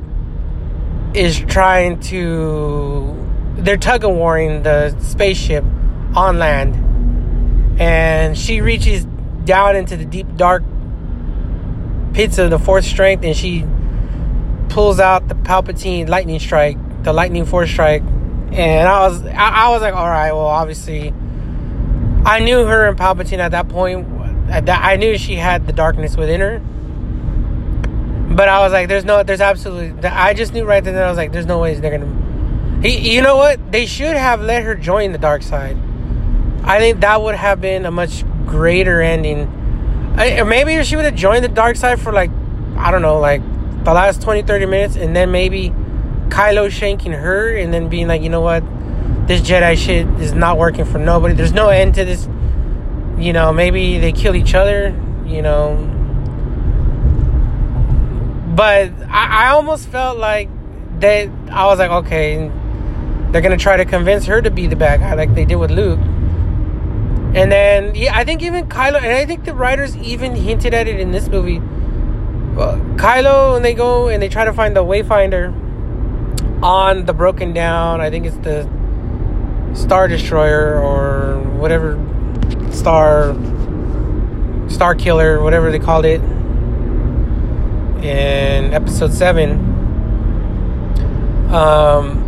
is 1.15 1.39
trying 1.39 1.99
to. 2.01 3.15
They're 3.57 3.77
tug 3.77 4.03
of 4.03 4.11
warring 4.15 4.63
the 4.63 4.97
spaceship 4.99 5.63
on 6.15 6.39
land, 6.39 7.79
and 7.79 8.37
she 8.37 8.61
reaches 8.61 9.05
down 9.45 9.75
into 9.75 9.95
the 9.95 10.05
deep 10.05 10.35
dark 10.35 10.63
pits 12.19 12.37
of 12.37 12.49
the 12.49 12.59
fourth 12.59 12.83
strength, 12.83 13.23
and 13.23 13.33
she 13.33 13.65
pulls 14.67 14.99
out 14.99 15.29
the 15.29 15.35
Palpatine 15.35 16.09
lightning 16.09 16.37
strike, 16.37 16.77
the 17.05 17.13
lightning 17.13 17.45
force 17.45 17.69
strike, 17.69 18.01
and 18.51 18.89
I 18.89 19.07
was 19.07 19.25
I, 19.25 19.49
I 19.49 19.69
was 19.69 19.81
like, 19.81 19.93
all 19.93 20.09
right, 20.09 20.33
well, 20.33 20.45
obviously, 20.45 21.13
I 22.25 22.39
knew 22.39 22.65
her 22.65 22.89
and 22.89 22.97
Palpatine 22.97 23.37
at 23.37 23.51
that 23.51 23.69
point. 23.69 24.05
I 24.51 24.97
knew 24.97 25.17
she 25.17 25.35
had 25.35 25.65
the 25.65 25.71
darkness 25.71 26.17
within 26.17 26.41
her, 26.41 26.59
but 28.35 28.49
I 28.49 28.59
was 28.59 28.73
like, 28.73 28.89
there's 28.89 29.05
no, 29.05 29.23
there's 29.23 29.39
absolutely. 29.39 30.05
I 30.09 30.33
just 30.33 30.53
knew 30.53 30.65
right 30.65 30.83
then. 30.83 30.97
I 30.97 31.07
was 31.07 31.15
like, 31.15 31.31
there's 31.31 31.45
no 31.45 31.59
ways 31.59 31.79
they're 31.79 31.97
gonna. 31.97 32.81
He, 32.81 33.15
you 33.15 33.21
know 33.21 33.37
what? 33.37 33.71
They 33.71 33.85
should 33.85 34.17
have 34.17 34.41
let 34.41 34.63
her 34.63 34.75
join 34.75 35.13
the 35.13 35.19
dark 35.19 35.41
side. 35.41 35.77
I 36.65 36.79
think 36.79 36.99
that 36.99 37.21
would 37.21 37.35
have 37.35 37.61
been 37.61 37.85
a 37.85 37.91
much 37.91 38.25
greater 38.45 39.01
ending. 39.01 39.55
I, 40.19 40.43
maybe 40.43 40.83
she 40.83 40.97
would 40.97 41.05
have 41.05 41.15
joined 41.15 41.45
the 41.45 41.49
dark 41.49 41.77
side 41.77 42.01
for 42.01 42.11
like, 42.11 42.29
I 42.75 42.91
don't 42.91 43.01
know, 43.01 43.19
like 43.19 43.41
the 43.85 43.93
last 43.93 44.21
20, 44.21 44.41
30 44.43 44.65
minutes, 44.65 44.95
and 44.97 45.15
then 45.15 45.31
maybe 45.31 45.69
Kylo 46.27 46.67
shanking 46.67 47.17
her, 47.17 47.55
and 47.55 47.73
then 47.73 47.87
being 47.87 48.09
like, 48.09 48.21
you 48.21 48.29
know 48.29 48.41
what, 48.41 48.61
this 49.27 49.39
Jedi 49.41 49.77
shit 49.77 50.05
is 50.19 50.33
not 50.33 50.57
working 50.57 50.83
for 50.83 50.97
nobody. 50.97 51.33
There's 51.35 51.53
no 51.53 51.69
end 51.69 51.95
to 51.95 52.03
this. 52.03 52.27
You 53.17 53.31
know, 53.31 53.53
maybe 53.53 53.97
they 53.99 54.11
kill 54.11 54.35
each 54.35 54.53
other. 54.55 54.93
You 55.25 55.41
know, 55.41 55.77
but 58.55 58.91
I, 59.09 59.45
I 59.45 59.49
almost 59.51 59.87
felt 59.87 60.17
like 60.17 60.49
that. 60.99 61.29
I 61.49 61.65
was 61.67 61.79
like, 61.79 61.91
okay, 61.91 62.51
they're 63.31 63.41
gonna 63.41 63.55
try 63.55 63.77
to 63.77 63.85
convince 63.85 64.25
her 64.25 64.41
to 64.41 64.51
be 64.51 64.67
the 64.67 64.75
bad 64.75 64.99
guy, 64.99 65.13
like 65.13 65.33
they 65.33 65.45
did 65.45 65.55
with 65.55 65.71
Luke. 65.71 65.99
And 67.33 67.51
then, 67.51 67.93
yeah, 67.93 68.17
I 68.17 68.23
think 68.23 68.41
even 68.41 68.67
Kylo, 68.67 68.97
and 68.97 69.05
I 69.05 69.25
think 69.25 69.45
the 69.45 69.53
writers 69.53 69.95
even 69.97 70.35
hinted 70.35 70.73
at 70.73 70.87
it 70.87 70.99
in 70.99 71.11
this 71.11 71.27
movie. 71.27 71.59
Well, 71.59 72.77
Kylo, 72.95 73.55
and 73.55 73.63
they 73.63 73.75
go 73.75 74.07
and 74.07 74.21
they 74.21 74.29
try 74.29 74.45
to 74.45 74.53
find 74.53 74.75
the 74.75 74.83
Wayfinder 74.83 75.53
on 76.63 77.05
the 77.05 77.13
broken 77.13 77.53
down. 77.53 78.01
I 78.01 78.09
think 78.09 78.25
it's 78.25 78.37
the 78.37 78.67
Star 79.73 80.07
Destroyer 80.07 80.81
or 80.81 81.39
whatever 81.57 81.97
Star 82.71 83.35
Star 84.67 84.95
Killer, 84.95 85.41
whatever 85.41 85.71
they 85.71 85.79
called 85.79 86.05
it 86.05 86.21
in 88.03 88.73
Episode 88.73 89.13
Seven. 89.13 89.51
Um, 91.53 92.18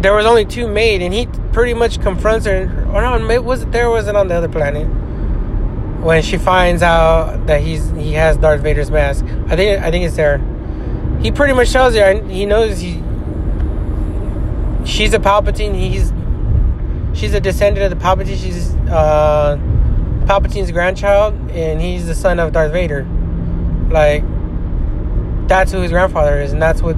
there 0.00 0.14
was 0.14 0.26
only 0.26 0.44
two 0.44 0.68
made, 0.68 1.02
and 1.02 1.12
he 1.12 1.26
pretty 1.52 1.74
much 1.74 2.00
confronts 2.00 2.46
her. 2.46 2.64
Or 2.92 3.02
no, 3.02 3.42
was 3.42 3.66
there 3.66 3.90
wasn't 3.90 4.16
on 4.16 4.28
the 4.28 4.34
other 4.34 4.48
planet 4.48 4.86
when 6.00 6.22
she 6.22 6.38
finds 6.38 6.82
out 6.82 7.46
that 7.46 7.60
he's 7.60 7.90
he 7.90 8.12
has 8.12 8.36
Darth 8.36 8.60
Vader's 8.60 8.90
mask. 8.90 9.24
I 9.48 9.56
think 9.56 9.82
I 9.82 9.90
think 9.90 10.04
it's 10.04 10.16
there. 10.16 10.38
He 11.20 11.32
pretty 11.32 11.52
much 11.52 11.72
tells 11.72 11.94
her 11.94 12.22
he 12.24 12.46
knows 12.46 12.80
he. 12.80 13.02
She's 14.84 15.12
a 15.12 15.18
Palpatine. 15.18 15.74
He's 15.74 16.12
she's 17.18 17.34
a 17.34 17.40
descendant 17.40 17.92
of 17.92 17.98
the 17.98 18.04
Palpatine. 18.04 18.40
She's 18.40 18.74
uh, 18.88 19.56
Palpatine's 20.26 20.70
grandchild, 20.70 21.34
and 21.50 21.80
he's 21.80 22.06
the 22.06 22.14
son 22.14 22.38
of 22.38 22.52
Darth 22.52 22.72
Vader. 22.72 23.06
Like 23.90 24.22
that's 25.48 25.72
who 25.72 25.80
his 25.80 25.90
grandfather 25.90 26.40
is, 26.40 26.52
and 26.52 26.62
that's 26.62 26.82
what 26.82 26.96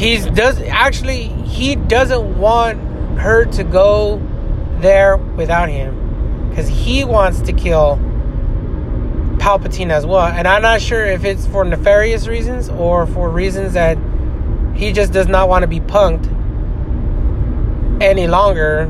he's 0.00 0.24
does 0.30 0.58
actually 0.62 1.24
he 1.24 1.76
doesn't 1.76 2.38
want 2.38 2.80
her 3.18 3.44
to 3.44 3.62
go 3.62 4.18
there 4.78 5.18
without 5.18 5.68
him 5.68 6.48
because 6.48 6.66
he 6.66 7.04
wants 7.04 7.42
to 7.42 7.52
kill 7.52 7.98
Palpatine 9.36 9.90
as 9.90 10.06
well. 10.06 10.26
And 10.26 10.48
I'm 10.48 10.62
not 10.62 10.80
sure 10.80 11.04
if 11.04 11.24
it's 11.24 11.46
for 11.46 11.66
nefarious 11.66 12.26
reasons 12.26 12.70
or 12.70 13.06
for 13.06 13.28
reasons 13.28 13.74
that 13.74 13.98
he 14.74 14.92
just 14.92 15.12
does 15.12 15.28
not 15.28 15.50
want 15.50 15.64
to 15.64 15.66
be 15.66 15.80
punked 15.80 16.26
any 18.02 18.26
longer. 18.26 18.86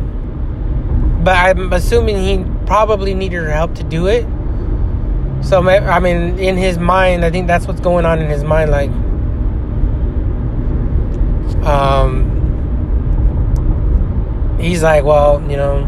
But 1.24 1.36
I'm 1.36 1.72
assuming 1.72 2.18
he 2.18 2.44
probably 2.66 3.14
needed 3.14 3.42
her 3.42 3.50
help 3.50 3.74
to 3.74 3.82
do 3.82 4.06
it. 4.06 4.22
So, 5.44 5.68
I 5.68 5.98
mean, 5.98 6.38
in 6.38 6.56
his 6.56 6.78
mind, 6.78 7.24
I 7.24 7.30
think 7.30 7.48
that's 7.48 7.66
what's 7.66 7.80
going 7.80 8.06
on 8.06 8.20
in 8.20 8.30
his 8.30 8.44
mind. 8.44 8.70
Like, 8.70 8.90
um, 11.64 12.38
he's 14.60 14.82
like, 14.82 15.04
well, 15.04 15.40
you 15.50 15.56
know, 15.56 15.84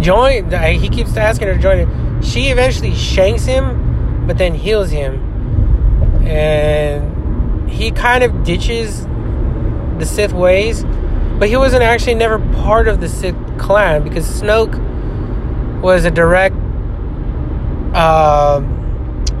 join. 0.00 0.50
He 0.78 0.88
keeps 0.88 1.16
asking 1.16 1.48
her 1.48 1.54
to 1.54 1.60
join. 1.60 2.22
She 2.22 2.48
eventually 2.48 2.94
shanks 2.94 3.44
him, 3.44 4.26
but 4.26 4.38
then 4.38 4.54
heals 4.54 4.90
him, 4.90 6.26
and 6.26 7.70
he 7.70 7.90
kind 7.90 8.22
of 8.22 8.44
ditches 8.44 9.06
the 9.98 10.06
Sith 10.06 10.32
ways, 10.32 10.84
but 11.38 11.48
he 11.48 11.56
wasn't 11.56 11.82
actually 11.82 12.14
never 12.14 12.38
part 12.62 12.86
of 12.86 13.00
the 13.00 13.08
Sith 13.08 13.36
clan 13.58 14.04
because 14.04 14.24
Snoke 14.26 14.78
was 15.80 16.04
a 16.04 16.10
direct. 16.10 16.54
Uh, 17.94 18.60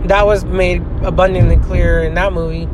that 0.06 0.26
was 0.26 0.44
made 0.44 0.82
abundantly 1.02 1.56
clear 1.56 2.02
in 2.02 2.14
that 2.14 2.32
movie 2.32 2.68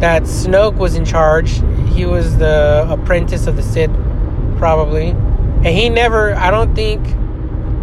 that 0.00 0.22
Snoke 0.22 0.76
was 0.76 0.96
in 0.96 1.04
charge. 1.04 1.62
He 1.92 2.06
was 2.06 2.38
the 2.38 2.86
apprentice 2.88 3.46
of 3.46 3.56
the 3.56 3.62
Sith, 3.62 3.90
probably. 4.56 5.08
And 5.08 5.66
he 5.66 5.90
never, 5.90 6.34
I 6.34 6.50
don't 6.50 6.74
think 6.74 7.06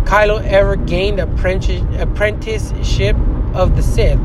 Kylo 0.06 0.44
ever 0.44 0.76
gained 0.76 1.20
apprentice, 1.20 1.82
apprenticeship 2.00 3.16
of 3.54 3.76
the 3.76 3.84
Sith. 3.84 4.20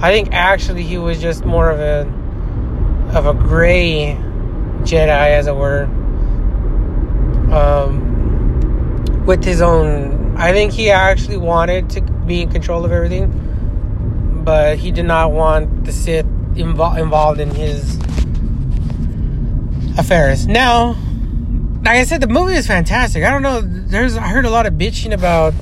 I 0.00 0.10
think 0.10 0.32
actually 0.32 0.84
he 0.84 0.96
was 0.96 1.20
just 1.20 1.44
more 1.44 1.70
of 1.70 1.80
a 1.80 2.18
of 3.14 3.26
a 3.26 3.34
gray 3.34 4.16
Jedi, 4.82 5.08
as 5.08 5.46
it 5.46 5.56
were, 5.56 5.84
um, 7.52 9.24
with 9.26 9.44
his 9.44 9.60
own. 9.60 10.36
I 10.36 10.52
think 10.52 10.72
he 10.72 10.90
actually 10.90 11.38
wanted 11.38 11.90
to 11.90 12.00
be 12.00 12.42
in 12.42 12.50
control 12.50 12.84
of 12.84 12.92
everything, 12.92 14.42
but 14.44 14.78
he 14.78 14.92
did 14.92 15.06
not 15.06 15.32
want 15.32 15.84
the 15.84 15.92
Sith 15.92 16.26
invo- 16.58 16.98
involved 16.98 17.40
in 17.40 17.50
his 17.50 17.96
affairs. 19.98 20.46
Now, 20.46 20.96
like 21.84 21.96
I 21.96 22.04
said, 22.04 22.20
the 22.20 22.28
movie 22.28 22.54
is 22.54 22.66
fantastic. 22.66 23.24
I 23.24 23.30
don't 23.30 23.42
know. 23.42 23.60
There's 23.62 24.16
I 24.16 24.28
heard 24.28 24.44
a 24.44 24.50
lot 24.50 24.66
of 24.66 24.74
bitching 24.74 25.12
about 25.12 25.54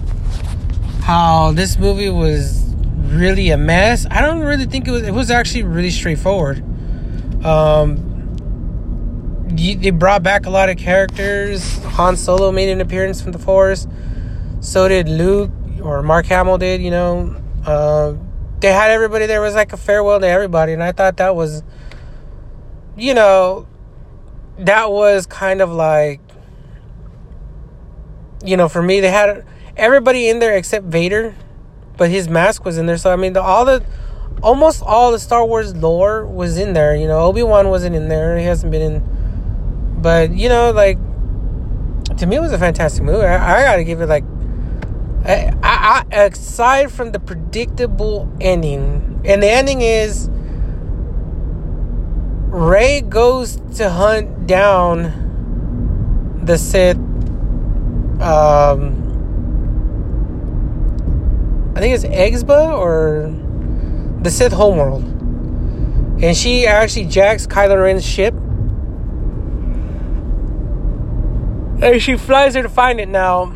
how 1.03 1.53
this 1.53 1.79
movie 1.79 2.11
was 2.11 2.65
really 3.07 3.51
a 3.51 3.57
mess. 3.57 4.07
I 4.11 4.21
don't 4.21 4.41
really 4.41 4.67
think 4.67 4.89
it 4.89 4.91
was. 4.91 5.03
It 5.03 5.13
was 5.13 5.31
actually 5.31 5.63
really 5.63 5.91
straightforward. 5.91 6.65
Um, 7.45 8.03
they 9.49 9.91
brought 9.91 10.23
back 10.23 10.47
a 10.47 10.51
lot 10.51 10.69
of 10.69 10.77
characters. 10.77 11.79
Han 11.85 12.17
Solo 12.17 12.51
made 12.53 12.69
an 12.69 12.81
appearance 12.81 13.23
from 13.23 13.33
the 13.33 13.39
Force. 13.39 13.87
So 14.61 14.89
did 14.89 15.09
Luke, 15.09 15.51
or 15.81 16.03
Mark 16.03 16.27
Hamill 16.27 16.59
did. 16.59 16.83
You 16.83 16.91
know, 16.91 17.37
uh, 17.65 18.15
they 18.67 18.73
had 18.73 18.91
everybody 18.91 19.27
there 19.27 19.41
was 19.41 19.55
like 19.55 19.73
a 19.73 19.77
farewell 19.77 20.19
to 20.19 20.27
everybody 20.27 20.73
and 20.73 20.83
i 20.83 20.91
thought 20.91 21.19
that 21.19 21.37
was 21.37 21.63
you 22.97 23.15
know 23.15 23.65
that 24.59 24.91
was 24.91 25.25
kind 25.25 25.61
of 25.61 25.71
like 25.71 26.21
you 28.45 28.57
know 28.57 28.69
for 28.69 28.83
me 28.83 28.99
they 28.99 29.11
had 29.11 29.47
everybody 29.77 30.29
in 30.29 30.41
there 30.41 30.57
except 30.57 30.85
vader 30.85 31.37
but 31.97 32.11
his 32.11 32.29
mask 32.29 32.65
was 32.65 32.77
in 32.77 32.87
there. 32.87 32.99
So 32.99 33.13
i 33.13 33.17
mean 33.17 33.35
the, 33.35 33.41
all 33.41 33.65
the 33.65 33.87
almost 34.43 34.83
all 34.83 35.13
the 35.13 35.21
star 35.21 35.47
wars 35.47 35.77
lore 35.77 36.27
was 36.27 36.59
in 36.59 36.73
there 36.73 36.97
you 36.97 37.07
know 37.07 37.21
obi-wan 37.21 37.69
wasn't 37.69 37.95
in 37.95 38.09
there 38.09 38.37
he 38.37 38.47
hasn't 38.47 38.73
been 38.73 38.83
in 38.83 39.99
but 40.03 40.33
you 40.33 40.49
know 40.49 40.73
like 40.73 40.99
to 42.19 42.27
me 42.27 42.35
it 42.35 42.41
was 42.41 42.53
a 42.53 42.59
fantastic 42.59 43.05
movie. 43.05 43.25
I, 43.25 43.61
I 43.61 43.63
gotta 43.63 43.85
give 43.85 44.01
it 44.01 44.07
like 44.07 44.25
I, 45.27 45.53
I, 45.63 46.05
aside 46.15 46.93
from 46.93 47.11
the 47.11 47.19
predictable 47.19 48.33
ending, 48.41 49.21
and 49.25 49.43
the 49.43 49.51
ending 49.51 49.81
is 49.81 50.31
Rey 52.57 53.01
goes 53.01 53.57
to 53.77 53.91
hunt 53.91 54.47
down 54.47 56.41
the 56.45 56.57
Sith. 56.57 56.97
Um, 58.21 59.03
I 61.75 61.81
think 61.81 61.95
it's 61.95 62.05
Exba 62.05 62.79
or 62.79 63.35
the 64.23 64.31
Sith 64.31 64.53
homeworld, 64.53 65.03
and 66.23 66.37
she 66.37 66.67
actually 66.67 67.07
jacks 67.07 67.49
Kylo 67.49 67.83
Ren's 67.83 68.07
ship. 68.07 68.35
And 71.83 72.01
she 72.01 72.17
flies 72.17 72.55
there 72.55 72.63
to 72.63 72.71
find 72.71 73.01
it. 73.01 73.09
Now, 73.09 73.53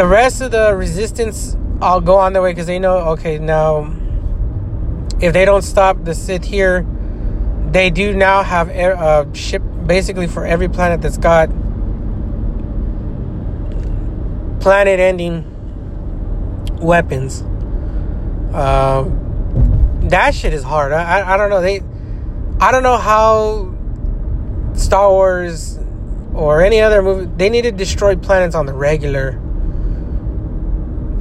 the 0.00 0.06
rest 0.06 0.40
of 0.40 0.50
the 0.50 0.74
resistance 0.74 1.58
all 1.82 2.00
go 2.00 2.16
on 2.16 2.32
their 2.32 2.40
way 2.40 2.52
because 2.52 2.66
they 2.66 2.78
know, 2.78 3.10
okay, 3.10 3.38
now, 3.38 3.94
if 5.20 5.34
they 5.34 5.44
don't 5.44 5.60
stop 5.60 6.04
the 6.04 6.14
Sith 6.14 6.42
here, 6.42 6.86
they 7.70 7.90
do 7.90 8.14
now 8.14 8.42
have 8.42 8.70
a 8.70 9.28
ship 9.34 9.62
basically 9.84 10.26
for 10.26 10.46
every 10.46 10.70
planet 10.70 11.02
that's 11.02 11.18
got 11.18 11.50
planet 14.62 15.00
ending 15.00 15.44
weapons. 16.80 17.42
Uh, 18.54 19.04
that 20.08 20.34
shit 20.34 20.54
is 20.54 20.62
hard. 20.62 20.92
I, 20.92 21.18
I, 21.18 21.34
I 21.34 21.36
don't 21.36 21.50
know. 21.50 21.60
They, 21.60 21.82
I 22.58 22.72
don't 22.72 22.82
know 22.82 22.96
how 22.96 23.74
Star 24.72 25.10
Wars 25.10 25.78
or 26.32 26.62
any 26.62 26.80
other 26.80 27.02
movie 27.02 27.30
they 27.36 27.50
need 27.50 27.62
to 27.62 27.72
destroy 27.72 28.16
planets 28.16 28.54
on 28.54 28.64
the 28.64 28.72
regular. 28.72 29.38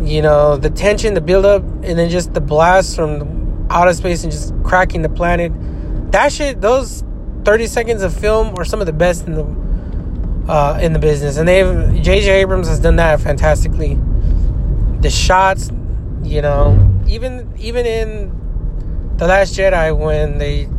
You 0.01 0.21
know 0.21 0.57
the 0.57 0.69
tension, 0.69 1.13
the 1.13 1.21
buildup, 1.21 1.63
and 1.63 1.99
then 1.99 2.09
just 2.09 2.33
the 2.33 2.41
blast 2.41 2.95
from 2.95 3.67
outer 3.69 3.93
space 3.93 4.23
and 4.23 4.31
just 4.31 4.53
cracking 4.63 5.01
the 5.01 5.09
planet. 5.09 5.51
That 6.11 6.31
shit, 6.31 6.61
those 6.61 7.03
thirty 7.43 7.67
seconds 7.67 8.01
of 8.01 8.13
film 8.13 8.55
are 8.57 8.65
some 8.65 8.79
of 8.79 8.85
the 8.85 8.93
best 8.93 9.27
in 9.27 9.35
the 9.35 10.51
uh, 10.51 10.79
in 10.81 10.93
the 10.93 10.99
business, 10.99 11.37
and 11.37 11.47
they've 11.47 12.01
J.J. 12.01 12.41
Abrams 12.41 12.67
has 12.67 12.79
done 12.79 12.95
that 12.95 13.19
fantastically. 13.21 13.99
The 15.01 15.09
shots, 15.09 15.69
you 16.23 16.41
know, 16.41 17.01
even 17.07 17.53
even 17.57 17.85
in 17.85 19.15
the 19.17 19.27
Last 19.27 19.55
Jedi 19.55 19.95
when 19.97 20.37
they 20.37 20.69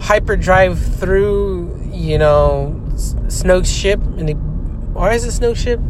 hyperdrive 0.00 0.78
through, 0.78 1.90
you 1.92 2.18
know, 2.18 2.80
Snoke's 2.94 3.70
ship, 3.70 4.00
and 4.00 4.28
they, 4.28 4.36
or 4.94 5.10
is 5.10 5.24
it 5.24 5.42
Snoke's 5.42 5.60
ship? 5.60 5.80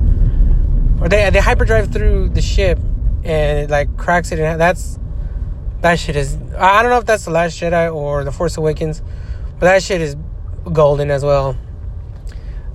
Or 1.06 1.08
they 1.08 1.30
they 1.30 1.38
hyperdrive 1.38 1.92
through 1.92 2.30
the 2.30 2.42
ship, 2.42 2.80
and 3.22 3.60
it 3.60 3.70
like 3.70 3.96
cracks 3.96 4.32
it, 4.32 4.40
and 4.40 4.60
that's 4.60 4.98
that 5.82 6.00
shit 6.00 6.16
is. 6.16 6.36
I 6.58 6.82
don't 6.82 6.90
know 6.90 6.98
if 6.98 7.06
that's 7.06 7.26
the 7.26 7.30
Last 7.30 7.60
Jedi 7.60 7.94
or 7.94 8.25
the 8.25 8.32
Force 8.32 8.56
Awakens, 8.56 9.02
but 9.60 9.66
that 9.66 9.84
shit 9.84 10.00
is 10.00 10.16
golden 10.72 11.12
as 11.12 11.22
well. 11.22 11.56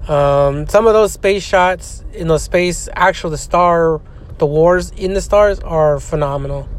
Um, 0.07 0.65
some 0.69 0.88
of 0.88 0.93
those 0.93 1.11
space 1.11 1.43
shots 1.43 2.05
in 2.13 2.29
those 2.29 2.43
space, 2.43 2.88
actual 2.95 3.31
the 3.31 3.38
star, 3.38 4.00
the 4.38 4.45
wars 4.45 4.91
in 4.91 5.13
the 5.13 5.19
stars 5.19 5.59
are 5.59 6.00
phenomenal 6.00 6.69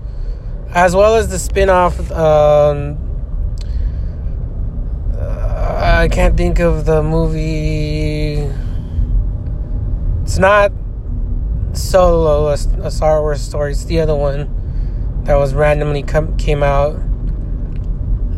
as 0.71 0.97
well 0.97 1.17
as 1.17 1.29
the 1.29 1.39
spin-off 1.39 2.11
um, 2.13 2.97
uh, 5.15 6.01
I 6.01 6.09
can't 6.09 6.35
think 6.35 6.61
of 6.61 6.87
the 6.87 7.03
movie 7.03 8.39
it's 10.23 10.39
not 10.39 10.73
solo 11.73 12.49
a, 12.49 12.53
a, 12.53 12.91
Star 12.91 13.21
Wars 13.21 13.41
story 13.41 13.73
it's 13.73 13.85
the 13.85 14.01
other 14.01 14.15
one 14.15 15.23
that 15.25 15.37
was 15.37 15.55
randomly 15.55 16.03
come, 16.03 16.37
came 16.37 16.63
out 16.63 16.95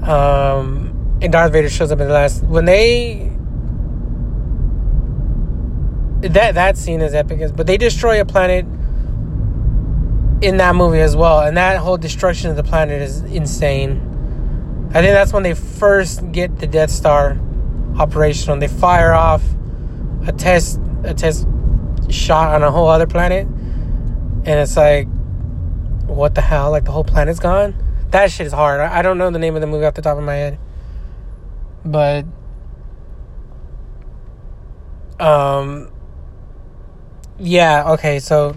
um, 0.09 1.19
and 1.23 1.33
Darth 1.33 1.53
Vader 1.53 1.71
shows 1.71 1.91
up 1.91 2.01
in 2.01 2.09
the 2.09 2.15
last 2.15 2.43
when 2.45 2.65
they 2.65 3.31
that 6.21 6.55
that 6.55 6.77
scene 6.77 7.01
is 7.01 7.15
epic 7.15 7.41
but 7.57 7.67
they 7.67 7.77
destroy 7.77 8.21
a 8.21 8.25
planet 8.25 8.65
in 10.45 10.59
that 10.59 10.75
movie 10.75 11.01
as 11.01 11.17
well. 11.17 11.41
And 11.41 11.57
that 11.57 11.79
whole 11.79 11.97
destruction 11.97 12.51
of 12.51 12.57
the 12.57 12.63
planet 12.63 13.01
is 13.01 13.23
insane. 13.23 14.91
I 14.91 15.01
think 15.01 15.15
that's 15.15 15.33
when 15.33 15.43
they 15.43 15.55
first 15.55 16.31
get 16.33 16.59
the 16.59 16.67
Death 16.67 16.91
Star 16.91 17.39
operational. 17.99 18.59
They 18.59 18.69
fire 18.69 19.13
off 19.13 19.43
a 20.27 20.33
test 20.33 20.81
a 21.03 21.15
test 21.15 21.47
shot 22.11 22.55
on 22.55 22.63
a 22.63 22.71
whole 22.71 22.89
other 22.89 23.07
planet. 23.07 23.47
And 23.47 24.49
it's 24.49 24.77
like 24.77 25.09
what 26.07 26.35
the 26.35 26.41
hell? 26.41 26.71
Like 26.71 26.85
the 26.85 26.93
whole 26.93 27.05
planet's 27.05 27.41
gone? 27.41 27.75
That 28.11 28.31
shit 28.31 28.47
is 28.47 28.53
hard. 28.53 28.81
I 28.81 29.03
don't 29.03 29.19
know 29.19 29.31
the 29.31 29.39
name 29.39 29.55
of 29.55 29.61
the 29.61 29.67
movie 29.67 29.85
off 29.85 29.95
the 29.95 30.03
top 30.03 30.19
of 30.19 30.25
my 30.25 30.35
head. 30.35 30.59
But 31.85 32.25
um 35.19 35.91
yeah, 37.39 37.93
okay, 37.93 38.21
so 38.21 38.57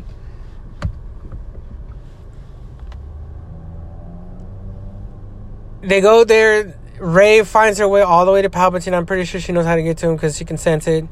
they 5.81 6.01
go 6.01 6.23
there. 6.23 6.77
Rey 6.99 7.43
finds 7.43 7.79
her 7.79 7.87
way 7.87 8.01
all 8.01 8.25
the 8.25 8.31
way 8.31 8.41
to 8.41 8.49
Palpatine. 8.49 8.93
I'm 8.93 9.05
pretty 9.05 9.25
sure 9.25 9.39
she 9.39 9.51
knows 9.51 9.65
how 9.65 9.75
to 9.75 9.83
get 9.83 9.97
to 9.99 10.09
him 10.09 10.15
because 10.15 10.37
she 10.37 10.45
can 10.45 10.57
sense 10.57 10.87
it. 10.87 11.05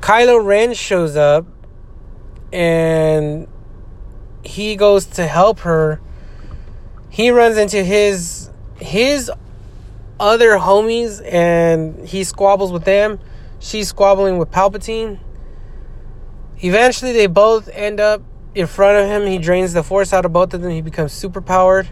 Kylo 0.00 0.44
Ren 0.44 0.74
shows 0.74 1.16
up 1.16 1.46
and 2.52 3.46
he 4.42 4.76
goes 4.76 5.06
to 5.06 5.26
help 5.26 5.60
her. 5.60 6.00
He 7.10 7.30
runs 7.30 7.56
into 7.56 7.82
his 7.82 8.50
his 8.80 9.30
other 10.20 10.58
homies 10.58 11.22
and 11.24 12.06
he 12.06 12.24
squabbles 12.24 12.72
with 12.72 12.84
them. 12.84 13.20
She's 13.60 13.88
squabbling 13.88 14.38
with 14.38 14.50
Palpatine. 14.50 15.18
Eventually, 16.60 17.12
they 17.12 17.26
both 17.26 17.68
end 17.68 18.00
up 18.00 18.22
in 18.54 18.66
front 18.66 18.98
of 18.98 19.08
him. 19.08 19.28
He 19.28 19.38
drains 19.38 19.72
the 19.72 19.82
force 19.82 20.12
out 20.12 20.24
of 20.24 20.32
both 20.32 20.54
of 20.54 20.60
them. 20.60 20.70
He 20.70 20.82
becomes 20.82 21.12
super 21.12 21.40
powered. 21.40 21.88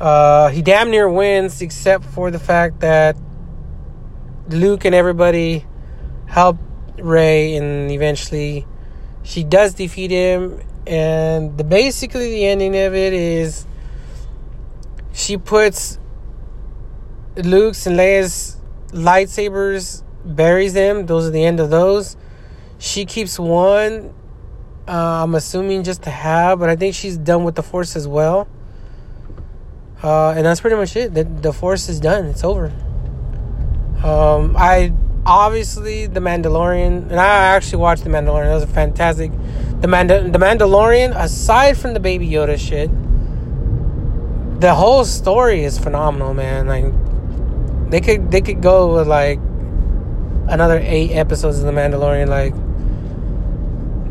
Uh, 0.00 0.48
he 0.48 0.62
damn 0.62 0.90
near 0.90 1.08
wins, 1.08 1.62
except 1.62 2.04
for 2.04 2.30
the 2.30 2.38
fact 2.38 2.80
that 2.80 3.16
Luke 4.48 4.84
and 4.84 4.94
everybody 4.94 5.64
help 6.26 6.58
Rey, 6.98 7.56
and 7.56 7.90
eventually 7.90 8.66
she 9.24 9.42
does 9.42 9.74
defeat 9.74 10.12
him. 10.12 10.60
And 10.86 11.56
the 11.58 11.64
basically 11.64 12.30
the 12.30 12.44
ending 12.44 12.76
of 12.76 12.94
it 12.94 13.12
is 13.12 13.66
she 15.12 15.38
puts 15.38 15.98
Luke's 17.36 17.86
and 17.86 17.96
Leia's 17.96 18.58
lightsabers, 18.90 20.04
buries 20.24 20.74
them. 20.74 21.06
Those 21.06 21.26
are 21.26 21.30
the 21.30 21.44
end 21.44 21.58
of 21.58 21.70
those. 21.70 22.16
She 22.78 23.06
keeps 23.06 23.38
one. 23.38 24.14
Uh, 24.86 25.22
I'm 25.24 25.34
assuming 25.34 25.82
just 25.82 26.02
to 26.02 26.10
have, 26.10 26.58
but 26.58 26.68
I 26.68 26.76
think 26.76 26.94
she's 26.94 27.16
done 27.16 27.44
with 27.44 27.54
the 27.54 27.62
Force 27.62 27.96
as 27.96 28.06
well. 28.06 28.46
Uh, 30.02 30.32
and 30.32 30.44
that's 30.44 30.60
pretty 30.60 30.76
much 30.76 30.94
it. 30.96 31.14
The, 31.14 31.24
the 31.24 31.52
Force 31.54 31.88
is 31.88 31.98
done. 31.98 32.26
It's 32.26 32.44
over. 32.44 32.66
Um, 34.04 34.54
I 34.58 34.92
obviously 35.26 36.06
the 36.06 36.20
Mandalorian, 36.20 37.10
and 37.10 37.20
I 37.20 37.54
actually 37.54 37.78
watched 37.78 38.04
the 38.04 38.10
Mandalorian. 38.10 38.44
That 38.44 38.54
was 38.54 38.64
fantastic. 38.64 39.32
The 39.80 39.88
Manda- 39.88 40.28
the 40.28 40.38
Mandalorian, 40.38 41.18
aside 41.18 41.76
from 41.76 41.94
the 41.94 42.00
Baby 42.00 42.28
Yoda 42.28 42.58
shit, 42.58 42.90
the 44.60 44.74
whole 44.74 45.04
story 45.04 45.64
is 45.64 45.78
phenomenal, 45.78 46.34
man. 46.34 46.66
Like 46.66 47.90
they 47.90 48.00
could 48.00 48.30
they 48.30 48.40
could 48.40 48.62
go 48.62 48.94
with 48.94 49.06
like 49.06 49.38
another 50.48 50.78
eight 50.82 51.12
episodes 51.12 51.58
of 51.58 51.64
the 51.64 51.72
Mandalorian. 51.72 52.28
Like 52.28 52.54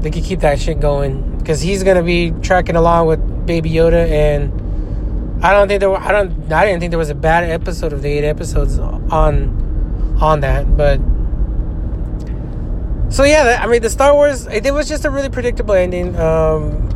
they 0.01 0.11
could 0.11 0.23
keep 0.23 0.41
that 0.41 0.59
shit 0.59 0.79
going 0.79 1.37
because 1.37 1.61
he's 1.61 1.83
gonna 1.83 2.03
be 2.03 2.31
tracking 2.41 2.75
along 2.75 3.07
with 3.07 3.45
Baby 3.45 3.71
Yoda 3.71 4.09
and 4.09 5.43
I 5.43 5.51
don't 5.51 5.67
think 5.67 5.81
there 5.81 5.89
were, 5.89 5.97
I 5.97 6.11
don't 6.11 6.51
I 6.51 6.65
didn't 6.65 6.79
think 6.79 6.91
there 6.91 6.99
was 6.99 7.09
a 7.09 7.15
bad 7.15 7.43
episode 7.43 7.91
of 7.91 8.01
the 8.01 8.09
eight 8.09 8.23
episodes 8.23 8.77
on 8.79 9.62
on 10.21 10.41
that, 10.41 10.77
but 10.77 10.99
so 13.13 13.23
yeah, 13.23 13.59
I 13.61 13.67
mean 13.67 13.81
the 13.81 13.91
Star 13.91 14.13
Wars 14.13 14.47
it 14.47 14.73
was 14.73 14.89
just 14.89 15.05
a 15.05 15.11
really 15.11 15.29
predictable 15.29 15.75
ending. 15.75 16.15
Um, 16.15 16.89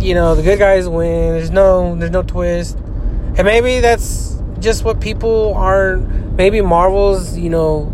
you 0.00 0.14
know, 0.14 0.34
the 0.34 0.42
good 0.42 0.58
guys 0.58 0.88
win. 0.88 1.32
There's 1.32 1.50
no 1.50 1.94
there's 1.96 2.10
no 2.10 2.22
twist, 2.22 2.78
and 2.78 3.44
maybe 3.44 3.80
that's 3.80 4.40
just 4.60 4.84
what 4.84 5.00
people 5.00 5.52
are. 5.54 5.96
Maybe 5.96 6.60
Marvel's 6.62 7.36
you 7.36 7.50
know, 7.50 7.84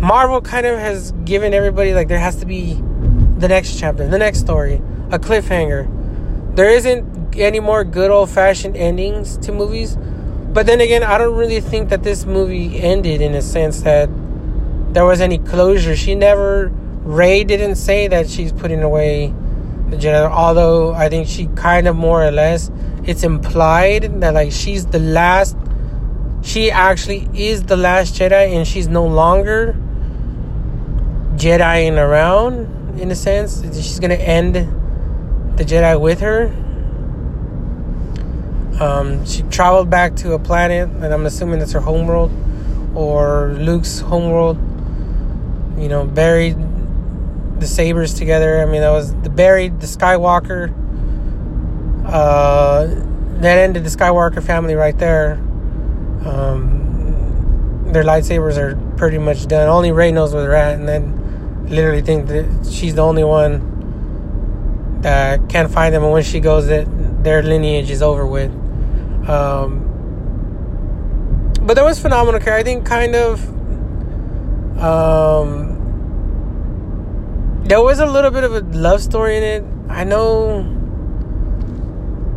Marvel 0.00 0.40
kind 0.40 0.66
of 0.66 0.78
has 0.78 1.12
given 1.24 1.54
everybody 1.54 1.94
like 1.94 2.08
there 2.08 2.18
has 2.18 2.36
to 2.36 2.46
be 2.46 2.74
the 3.38 3.46
next 3.46 3.78
chapter, 3.78 4.08
the 4.08 4.18
next 4.18 4.40
story, 4.40 4.82
a 5.12 5.18
cliffhanger. 5.18 5.86
There 6.56 6.70
isn't 6.70 7.36
any 7.36 7.60
more 7.60 7.84
good 7.84 8.10
old 8.10 8.30
fashioned 8.30 8.76
endings 8.76 9.36
to 9.38 9.52
movies. 9.52 9.96
But 10.52 10.66
then 10.66 10.80
again, 10.80 11.02
I 11.02 11.18
don't 11.18 11.36
really 11.36 11.60
think 11.60 11.90
that 11.90 12.02
this 12.02 12.24
movie 12.24 12.80
ended 12.80 13.20
in 13.20 13.34
a 13.34 13.42
sense 13.42 13.82
that 13.82 14.08
there 14.92 15.04
was 15.04 15.20
any 15.20 15.38
closure. 15.38 15.94
She 15.94 16.14
never, 16.14 16.68
Rey 17.02 17.44
didn't 17.44 17.76
say 17.76 18.08
that 18.08 18.28
she's 18.28 18.52
putting 18.52 18.82
away 18.82 19.34
the 19.90 19.96
Jedi, 19.96 20.30
although 20.30 20.92
I 20.92 21.08
think 21.08 21.28
she 21.28 21.46
kind 21.48 21.86
of 21.86 21.96
more 21.96 22.24
or 22.24 22.30
less, 22.30 22.70
it's 23.04 23.22
implied 23.22 24.20
that 24.20 24.34
like 24.34 24.52
she's 24.52 24.86
the 24.86 24.98
last, 24.98 25.56
she 26.42 26.70
actually 26.70 27.28
is 27.34 27.64
the 27.64 27.76
last 27.76 28.14
Jedi 28.14 28.54
and 28.54 28.66
she's 28.66 28.88
no 28.88 29.06
longer 29.06 29.76
Jediing 31.36 31.96
around 31.96 32.98
in 33.00 33.10
a 33.10 33.14
sense. 33.14 33.62
She's 33.76 34.00
gonna 34.00 34.14
end 34.14 34.54
the 35.56 35.64
Jedi 35.64 36.00
with 36.00 36.20
her. 36.20 36.54
Um, 38.80 39.26
she 39.26 39.42
traveled 39.42 39.90
back 39.90 40.14
to 40.16 40.34
a 40.34 40.38
planet, 40.38 40.88
and 40.88 41.12
I'm 41.12 41.26
assuming 41.26 41.60
it's 41.60 41.72
her 41.72 41.80
homeworld, 41.80 42.30
or 42.94 43.54
Luke's 43.58 43.98
homeworld. 44.00 44.56
You 45.78 45.88
know, 45.88 46.04
buried 46.04 46.56
the 47.60 47.66
sabers 47.66 48.14
together. 48.14 48.60
I 48.60 48.66
mean, 48.66 48.80
that 48.80 48.90
was 48.90 49.14
the 49.22 49.30
buried 49.30 49.80
the 49.80 49.86
Skywalker. 49.86 50.72
Uh, 52.06 52.86
that 53.40 53.58
ended 53.58 53.84
the 53.84 53.90
Skywalker 53.90 54.42
family 54.42 54.74
right 54.74 54.96
there. 54.98 55.34
Um, 56.24 57.84
their 57.92 58.04
lightsabers 58.04 58.56
are 58.56 58.76
pretty 58.96 59.18
much 59.18 59.46
done. 59.46 59.68
Only 59.68 59.92
Rey 59.92 60.12
knows 60.12 60.32
where 60.32 60.42
they're 60.42 60.54
at, 60.54 60.74
and 60.74 60.88
then 60.88 61.66
literally 61.68 62.02
think 62.02 62.28
that 62.28 62.46
she's 62.70 62.94
the 62.94 63.02
only 63.02 63.24
one 63.24 65.00
that 65.02 65.48
can't 65.48 65.70
find 65.70 65.94
them. 65.94 66.02
And 66.02 66.12
when 66.12 66.22
she 66.22 66.40
goes, 66.40 66.66
that 66.68 66.86
their 67.24 67.42
lineage 67.42 67.90
is 67.90 68.02
over 68.02 68.26
with. 68.26 68.52
Um, 69.28 69.84
but 71.62 71.74
that 71.74 71.84
was 71.84 72.00
phenomenal. 72.00 72.40
care. 72.40 72.54
I 72.54 72.62
think 72.62 72.86
kind 72.86 73.14
of. 73.14 73.46
Um, 74.82 75.78
there 77.64 77.82
was 77.82 77.98
a 77.98 78.06
little 78.06 78.30
bit 78.30 78.44
of 78.44 78.54
a 78.54 78.60
love 78.60 79.02
story 79.02 79.36
in 79.36 79.42
it. 79.42 79.64
I 79.90 80.04
know 80.04 80.60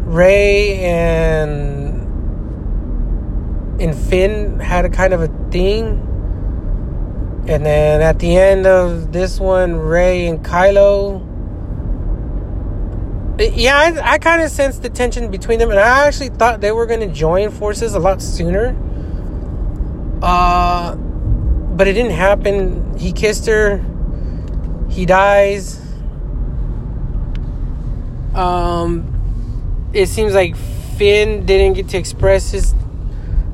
Rey 0.05 0.79
and 0.79 1.81
and 3.81 3.95
Finn 3.95 4.59
had 4.59 4.83
a 4.83 4.89
kind 4.89 5.13
of 5.13 5.21
a 5.21 5.27
thing. 5.49 6.07
And 7.47 7.65
then 7.65 8.01
at 8.01 8.19
the 8.19 8.37
end 8.37 8.67
of 8.67 9.13
this 9.13 9.39
one, 9.39 9.77
Rey 9.77 10.27
and 10.27 10.43
Kylo. 10.43 11.30
Yeah, 13.41 13.77
I, 13.77 14.13
I 14.13 14.17
kind 14.17 14.41
of 14.41 14.51
sensed 14.51 14.83
the 14.83 14.89
tension 14.89 15.31
between 15.31 15.59
them, 15.59 15.71
and 15.71 15.79
I 15.79 16.07
actually 16.07 16.29
thought 16.29 16.61
they 16.61 16.71
were 16.71 16.85
going 16.85 17.01
to 17.01 17.13
join 17.13 17.51
forces 17.51 17.95
a 17.95 17.99
lot 17.99 18.21
sooner. 18.21 18.75
Uh, 20.21 20.95
but 20.95 21.87
it 21.87 21.93
didn't 21.93 22.11
happen. 22.11 22.97
He 22.97 23.11
kissed 23.11 23.47
her 23.47 23.83
he 24.91 25.05
dies. 25.05 25.79
Um, 28.35 29.89
it 29.93 30.07
seems 30.07 30.33
like 30.33 30.55
Finn 30.97 31.45
didn't 31.45 31.73
get 31.73 31.89
to 31.89 31.97
express 31.97 32.51
his 32.51 32.75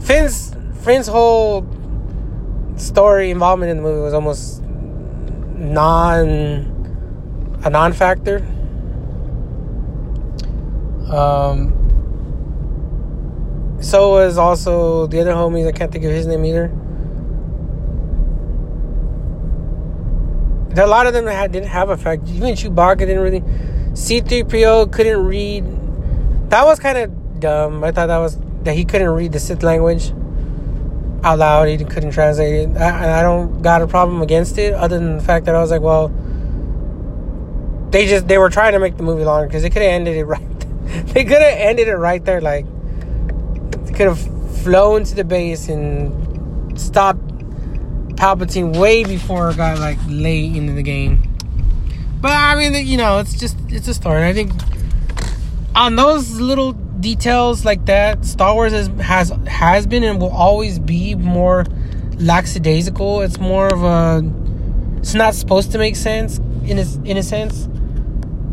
Finn's 0.02 0.56
Finn's 0.84 1.08
whole 1.08 1.66
story 2.76 3.30
involvement 3.30 3.70
in 3.70 3.78
the 3.78 3.84
movie 3.84 4.02
was 4.02 4.14
almost 4.14 4.62
non 4.64 6.74
a 7.64 7.70
non 7.70 7.94
factor. 7.94 8.46
Um, 11.12 11.74
so 13.82 14.12
was 14.12 14.38
also 14.38 15.08
the 15.08 15.20
other 15.20 15.34
homies. 15.34 15.68
I 15.68 15.72
can't 15.72 15.92
think 15.92 16.04
of 16.06 16.12
his 16.12 16.28
name 16.28 16.46
either. 16.46 16.72
a 20.80 20.86
lot 20.86 21.08
of 21.08 21.14
them 21.14 21.26
had, 21.26 21.52
didn't 21.52 21.70
have 21.70 21.90
effect. 21.90 22.28
Even 22.30 22.54
Chewbacca 22.54 23.00
didn't 23.00 23.20
really. 23.20 23.42
C3PO 23.94 24.92
couldn't 24.92 25.26
read. 25.26 25.66
That 26.50 26.66
was 26.66 26.80
kind 26.80 26.98
of 26.98 27.40
dumb. 27.40 27.84
I 27.84 27.92
thought 27.92 28.08
that 28.08 28.18
was 28.20 28.38
that 28.64 28.76
he 28.76 28.86
couldn't 28.86 29.10
read 29.10 29.32
the 29.32 29.40
Sith 29.40 29.64
language 29.64 30.12
out 31.24 31.40
loud. 31.40 31.68
He 31.68 31.78
couldn't 31.78 32.12
translate 32.12 32.70
it. 32.70 32.78
I, 32.78 33.20
I 33.20 33.24
don't 33.24 33.62
got 33.62 33.82
a 33.82 33.88
problem 33.88 34.22
against 34.22 34.58
it, 34.58 34.74
other 34.74 35.00
than 35.00 35.18
the 35.18 35.24
fact 35.24 35.46
that 35.46 35.56
I 35.56 35.60
was 35.60 35.72
like, 35.72 35.82
well, 35.82 36.10
they 37.90 38.06
just 38.06 38.28
they 38.28 38.38
were 38.38 38.50
trying 38.50 38.74
to 38.74 38.80
make 38.80 38.98
the 38.98 39.04
movie 39.04 39.24
longer 39.24 39.48
because 39.48 39.64
they 39.64 39.70
could 39.70 39.82
have 39.82 39.92
ended 39.92 40.16
it 40.16 40.26
right. 40.26 40.57
they 41.14 41.24
could 41.24 41.42
have 41.42 41.58
ended 41.58 41.88
it 41.88 41.96
right 41.96 42.24
there. 42.24 42.42
Like 42.42 42.66
they 43.86 43.94
could 43.94 44.08
have 44.08 44.20
flown 44.64 45.04
to 45.06 45.16
the 45.16 45.24
base 45.24 45.70
and 45.70 46.80
stopped 46.80 47.22
Palpatine 48.16 48.78
way 48.80 49.04
before 49.04 49.52
it 49.52 49.58
got 49.58 49.80
like 49.80 49.98
late 50.08 50.56
into 50.56 50.74
the 50.74 50.84
game. 50.84 51.24
But 52.20 52.32
I 52.32 52.56
mean, 52.56 52.88
you 52.88 52.98
know, 52.98 53.20
it's 53.20 53.38
just 53.40 53.58
it's 53.70 53.88
a 53.88 53.94
story. 53.94 54.18
And 54.18 54.26
I 54.26 54.34
think 54.34 54.52
on 55.76 55.96
those 55.96 56.40
little 56.40 56.72
details 56.74 57.64
like 57.64 57.86
that, 57.86 58.26
Star 58.26 58.54
Wars 58.54 58.72
has 58.72 58.88
has 59.00 59.30
has 59.48 59.86
been 59.86 60.04
and 60.04 60.20
will 60.20 60.32
always 60.32 60.80
be 60.80 61.16
more 61.16 61.66
lackadaisical. 62.16 63.22
It's 63.22 63.40
more 63.40 63.68
of 63.68 63.84
a 63.84 64.24
it's 64.98 65.14
not 65.14 65.36
supposed 65.36 65.72
to 65.74 65.78
make 65.78 65.96
sense 65.96 66.40
in 66.66 66.80
a, 66.80 66.86
in 67.06 67.18
a 67.18 67.24
sense. 67.24 67.70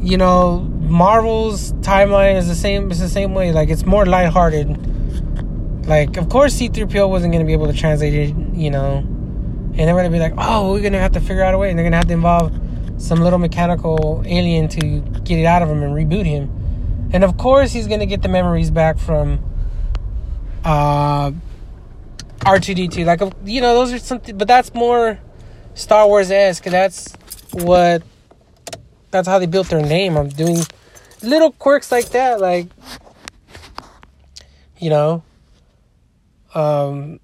You 0.01 0.19
know, 0.19 0.71
Marvel's 0.85 1.73
timeline 1.75 2.37
is 2.37 2.49
the 2.49 2.55
same. 2.55 2.91
It's 2.91 3.01
the 3.01 3.09
same 3.09 3.35
way. 3.35 3.53
Like 3.53 3.69
it's 3.69 3.85
more 3.85 4.07
lighthearted. 4.07 4.93
Like, 5.87 6.17
of 6.17 6.31
course, 6.31 6.55
C-3PO 6.55 7.11
wasn't 7.11 7.33
going 7.33 7.45
to 7.45 7.47
be 7.47 7.53
able 7.53 7.67
to 7.67 7.75
translate 7.75 8.15
it. 8.15 8.35
You 8.55 8.71
know, 8.71 9.05
and 9.77 9.89
they're 9.89 9.97
gonna 9.97 10.11
be 10.11 10.21
like, 10.21 10.35
oh, 10.39 10.73
we're 10.73 10.83
gonna 10.83 11.01
have 11.01 11.13
to 11.13 11.21
figure 11.21 11.43
out 11.43 11.53
a 11.53 11.59
way, 11.59 11.69
and 11.69 11.77
they're 11.77 11.85
gonna 11.85 11.97
have 11.97 12.07
to 12.07 12.13
involve 12.13 12.53
some 12.97 13.21
little 13.21 13.41
mechanical 13.41 14.23
alien 14.25 14.69
to 14.69 15.01
get 15.25 15.39
it 15.39 15.45
out 15.45 15.63
of 15.63 15.69
him 15.69 15.83
and 15.83 15.93
reboot 15.93 16.25
him. 16.25 17.11
And 17.13 17.25
of 17.25 17.37
course, 17.37 17.73
he's 17.73 17.89
gonna 17.89 18.07
get 18.07 18.23
the 18.23 18.29
memories 18.29 18.71
back 18.71 18.99
from 18.99 19.45
uh, 20.65 21.33
R2D2. 22.41 23.05
Like, 23.05 23.21
you 23.45 23.61
know, 23.61 23.75
those 23.75 23.93
are 23.93 23.99
something, 23.99 24.39
but 24.39 24.47
that's 24.47 24.73
more 24.75 25.19
Star 25.75 26.07
Wars 26.07 26.31
esque. 26.31 26.65
That's 26.65 27.13
what. 27.53 28.05
That's 29.15 29.29
how 29.29 29.39
they 29.39 29.47
built 29.47 29.69
their 29.69 29.81
name. 29.81 30.17
I'm 30.17 30.29
doing 30.29 30.59
little 31.23 31.53
quirks 31.53 31.93
like 31.93 32.09
that, 32.09 32.41
like 32.41 32.67
you 34.79 34.91
know. 34.91 35.23
Um, 36.53 37.21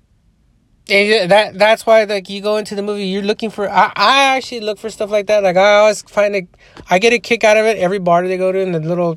and 0.88 1.30
that 1.32 1.58
that's 1.58 1.84
why 1.84 2.04
like 2.04 2.28
you 2.28 2.40
go 2.40 2.58
into 2.58 2.76
the 2.76 2.82
movie 2.82 3.06
you're 3.06 3.22
looking 3.22 3.50
for 3.50 3.68
I, 3.68 3.92
I 3.96 4.36
actually 4.36 4.60
look 4.60 4.78
for 4.78 4.90
stuff 4.90 5.10
like 5.10 5.26
that 5.26 5.42
like 5.44 5.56
i 5.56 5.76
always 5.76 6.02
find 6.02 6.34
it 6.34 6.48
i 6.88 6.98
get 6.98 7.12
a 7.12 7.20
kick 7.20 7.44
out 7.44 7.56
of 7.56 7.64
it 7.64 7.76
every 7.76 8.00
bar 8.00 8.26
they 8.26 8.36
go 8.36 8.50
to 8.50 8.60
and 8.60 8.74
the 8.74 8.80
little 8.80 9.16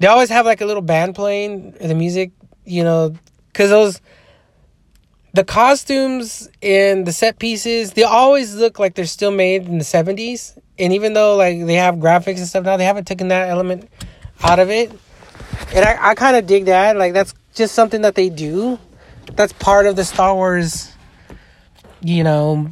they 0.00 0.06
always 0.06 0.28
have 0.28 0.44
like 0.44 0.60
a 0.60 0.66
little 0.66 0.82
band 0.82 1.14
playing 1.14 1.72
the 1.80 1.94
music 1.94 2.32
you 2.66 2.84
know 2.84 3.14
because 3.46 3.70
those 3.70 4.02
the 5.32 5.44
costumes 5.44 6.50
and 6.62 7.06
the 7.06 7.12
set 7.12 7.38
pieces 7.38 7.92
they 7.92 8.02
always 8.02 8.54
look 8.54 8.78
like 8.78 8.94
they're 8.94 9.06
still 9.06 9.30
made 9.30 9.66
in 9.66 9.78
the 9.78 9.84
70s 9.84 10.58
and 10.78 10.92
even 10.92 11.12
though 11.12 11.36
like 11.36 11.64
they 11.66 11.74
have 11.74 11.96
graphics 11.96 12.38
and 12.38 12.46
stuff 12.46 12.64
now 12.64 12.76
they 12.76 12.84
haven't 12.84 13.06
taken 13.06 13.28
that 13.28 13.48
element 13.48 13.88
out 14.42 14.58
of 14.58 14.70
it 14.70 14.90
and 15.74 15.84
i, 15.84 16.10
I 16.10 16.14
kind 16.14 16.36
of 16.36 16.46
dig 16.46 16.66
that 16.66 16.96
like 16.96 17.12
that's 17.12 17.34
just 17.54 17.74
something 17.74 18.02
that 18.02 18.14
they 18.14 18.28
do 18.28 18.78
that's 19.34 19.52
part 19.52 19.86
of 19.86 19.96
the 19.96 20.04
star 20.04 20.34
wars 20.34 20.92
you 22.00 22.24
know, 22.24 22.70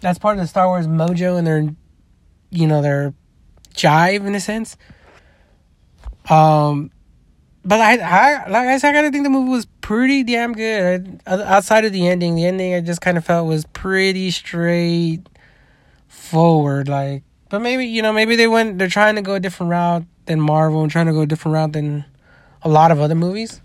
that's 0.00 0.18
part 0.18 0.36
of 0.36 0.42
the 0.42 0.48
Star 0.48 0.68
Wars 0.68 0.86
mojo 0.86 1.38
and 1.38 1.46
their, 1.46 1.68
you 2.50 2.66
know, 2.66 2.82
their 2.82 3.14
jive 3.74 4.26
in 4.26 4.34
a 4.34 4.40
sense. 4.40 4.76
Um, 6.28 6.90
but 7.64 7.80
I, 7.80 7.98
I, 7.98 8.48
like 8.48 8.68
I 8.68 8.78
said, 8.78 8.90
I 8.90 8.92
gotta 8.92 9.10
think 9.10 9.24
the 9.24 9.30
movie 9.30 9.50
was 9.50 9.66
pretty 9.80 10.22
damn 10.24 10.52
good. 10.52 11.20
Outside 11.26 11.84
of 11.84 11.92
the 11.92 12.06
ending, 12.08 12.34
the 12.34 12.44
ending 12.44 12.74
I 12.74 12.80
just 12.80 13.00
kind 13.00 13.16
of 13.16 13.24
felt 13.24 13.48
was 13.48 13.64
pretty 13.66 14.30
straight 14.30 15.28
forward. 16.08 16.88
Like, 16.88 17.22
but 17.48 17.60
maybe 17.60 17.86
you 17.86 18.02
know, 18.02 18.12
maybe 18.12 18.36
they 18.36 18.48
went. 18.48 18.78
They're 18.78 18.88
trying 18.88 19.16
to 19.16 19.22
go 19.22 19.34
a 19.34 19.40
different 19.40 19.70
route 19.70 20.04
than 20.26 20.40
Marvel 20.40 20.82
and 20.82 20.90
trying 20.90 21.06
to 21.06 21.12
go 21.12 21.22
a 21.22 21.26
different 21.26 21.54
route 21.54 21.72
than 21.72 22.04
a 22.62 22.68
lot 22.68 22.90
of 22.90 23.00
other 23.00 23.14
movies 23.14 23.60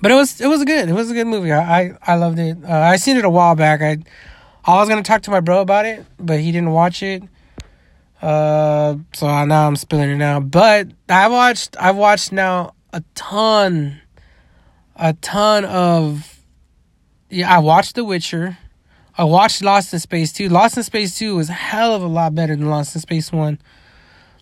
but 0.00 0.10
it 0.10 0.14
was 0.14 0.40
it 0.40 0.46
was 0.46 0.64
good. 0.64 0.88
It 0.88 0.94
was 0.94 1.10
a 1.10 1.14
good 1.14 1.26
movie. 1.26 1.52
I 1.52 1.80
I, 1.80 1.98
I 2.06 2.14
loved 2.16 2.38
it. 2.38 2.58
Uh, 2.64 2.72
I 2.72 2.96
seen 2.96 3.16
it 3.16 3.24
a 3.24 3.30
while 3.30 3.54
back. 3.54 3.82
I 3.82 3.98
I 4.64 4.78
was 4.78 4.88
gonna 4.88 5.02
talk 5.02 5.22
to 5.22 5.30
my 5.30 5.40
bro 5.40 5.60
about 5.60 5.86
it, 5.86 6.04
but 6.18 6.40
he 6.40 6.52
didn't 6.52 6.70
watch 6.70 7.02
it. 7.02 7.22
Uh, 8.22 8.96
so 9.14 9.44
now 9.44 9.66
I'm 9.66 9.76
spilling 9.76 10.10
it 10.10 10.16
now. 10.16 10.40
But 10.40 10.88
I 11.08 11.28
watched 11.28 11.76
I've 11.78 11.96
watched 11.96 12.32
now 12.32 12.74
a 12.92 13.02
ton, 13.14 14.00
a 14.96 15.12
ton 15.14 15.64
of. 15.64 16.42
Yeah, 17.28 17.54
I 17.54 17.58
watched 17.60 17.94
The 17.94 18.04
Witcher. 18.04 18.58
I 19.18 19.24
watched 19.24 19.62
Lost 19.62 19.92
in 19.92 19.98
Space 19.98 20.32
2. 20.32 20.48
Lost 20.48 20.76
in 20.76 20.82
Space 20.82 21.18
2 21.18 21.36
was 21.36 21.48
a 21.48 21.54
hell 21.54 21.94
of 21.94 22.02
a 22.02 22.06
lot 22.06 22.34
better 22.34 22.54
than 22.54 22.68
Lost 22.68 22.94
in 22.94 23.00
Space 23.00 23.32
1. 23.32 23.58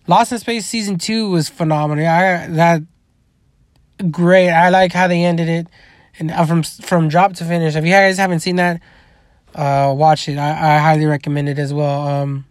Lost 0.07 0.31
in 0.31 0.39
Space 0.39 0.65
season 0.65 0.97
2 0.97 1.29
was 1.29 1.49
phenomenal. 1.49 2.05
I 2.05 2.47
that 2.47 2.81
great. 4.11 4.49
I 4.49 4.69
like 4.69 4.93
how 4.93 5.07
they 5.07 5.23
ended 5.23 5.49
it, 5.49 5.67
and 6.17 6.31
uh, 6.31 6.45
from 6.45 6.63
from 6.63 7.09
drop 7.09 7.33
to 7.33 7.45
finish. 7.45 7.75
If 7.75 7.85
you 7.85 7.91
guys 7.91 8.17
haven't 8.17 8.39
seen 8.39 8.55
that, 8.57 8.81
uh, 9.55 9.93
watch 9.95 10.29
it. 10.29 10.37
I, 10.37 10.75
I 10.75 10.77
highly 10.79 11.05
recommend 11.05 11.49
it 11.49 11.59
as 11.59 11.73
well. 11.73 12.07
Um, 12.07 12.45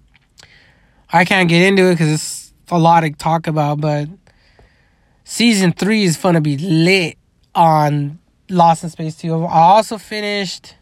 I 1.12 1.24
can't 1.24 1.48
get 1.48 1.62
into 1.62 1.86
it 1.90 1.94
because 1.94 2.12
it's 2.12 2.52
a 2.70 2.78
lot 2.78 3.00
to 3.00 3.10
talk 3.10 3.46
about, 3.46 3.80
but 3.80 4.08
season 5.24 5.72
three 5.72 6.04
is 6.04 6.16
gonna 6.16 6.40
be 6.40 6.56
lit 6.58 7.16
on 7.54 8.18
Lost 8.50 8.84
in 8.84 8.90
Space 8.90 9.16
two. 9.16 9.44
I 9.44 9.60
also 9.60 9.98
finished 9.98 10.74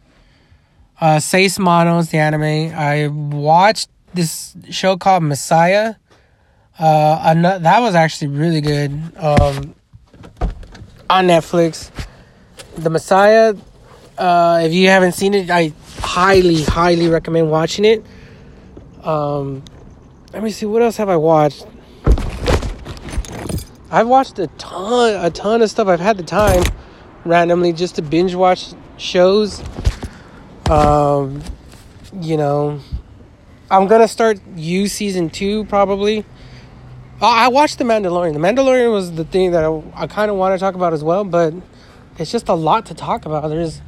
uh, 1.01 1.21
Seis 1.21 1.59
Manos, 1.59 2.11
the 2.11 2.19
anime. 2.19 2.75
I 2.75 3.09
watched 3.09 3.89
this 4.15 4.57
show 4.71 4.97
called 4.97 5.23
Messiah. 5.23 5.95
Uh, 6.79 7.21
another, 7.23 7.59
that 7.61 7.81
was 7.81 7.95
actually 7.95 8.29
really 8.29 8.61
good. 8.61 8.91
Um, 9.17 9.75
on 11.09 11.27
Netflix. 11.27 11.91
The 12.77 12.91
Messiah 12.91 13.55
Uh, 14.19 14.63
if 14.65 14.73
you 14.73 14.89
haven't 14.89 15.13
seen 15.13 15.35
it, 15.35 15.51
I 15.51 15.73
highly, 16.01 16.63
highly 16.63 17.09
recommend 17.09 17.51
watching 17.51 17.85
it. 17.85 18.03
Um, 19.05 19.63
let 20.33 20.43
me 20.43 20.51
see 20.51 20.65
what 20.65 20.81
else 20.81 20.97
have 20.97 21.11
I 21.11 21.17
watched. 21.17 21.67
I've 23.91 24.09
watched 24.09 24.39
a 24.39 24.47
ton, 24.57 25.23
a 25.23 25.31
ton 25.31 25.61
of 25.61 25.71
stuff. 25.71 25.87
I've 25.87 26.01
had 26.01 26.17
the 26.17 26.23
time 26.23 26.65
randomly 27.27 27.75
just 27.75 27.97
to 27.97 28.03
binge 28.03 28.35
watch 28.35 28.73
shows. 28.97 29.63
Um, 30.71 31.43
you 32.21 32.37
know, 32.37 32.81
I'm 33.71 33.87
gonna 33.87 34.09
start 34.09 34.41
You 34.57 34.89
season 34.89 35.31
two 35.31 35.65
probably. 35.67 36.25
I 37.21 37.49
watched 37.49 37.79
The 37.79 37.85
Mandalorian. 37.85 38.33
The 38.33 38.41
Mandalorian 38.41 38.93
was 38.93 39.13
the 39.13 39.25
thing 39.25 39.53
that 39.53 39.65
I, 39.65 39.83
I 39.95 40.07
kind 40.07 40.31
of 40.31 40.37
want 40.37 40.55
to 40.55 40.59
talk 40.59 40.75
about 40.75 40.93
as 40.93 41.03
well, 41.03 41.25
but 41.25 41.55
it's 42.19 42.31
just 42.31 42.49
a 42.49 42.55
lot 42.55 42.87
to 42.87 42.95
talk 42.95 43.25
about. 43.25 43.49
There's, 43.49 43.81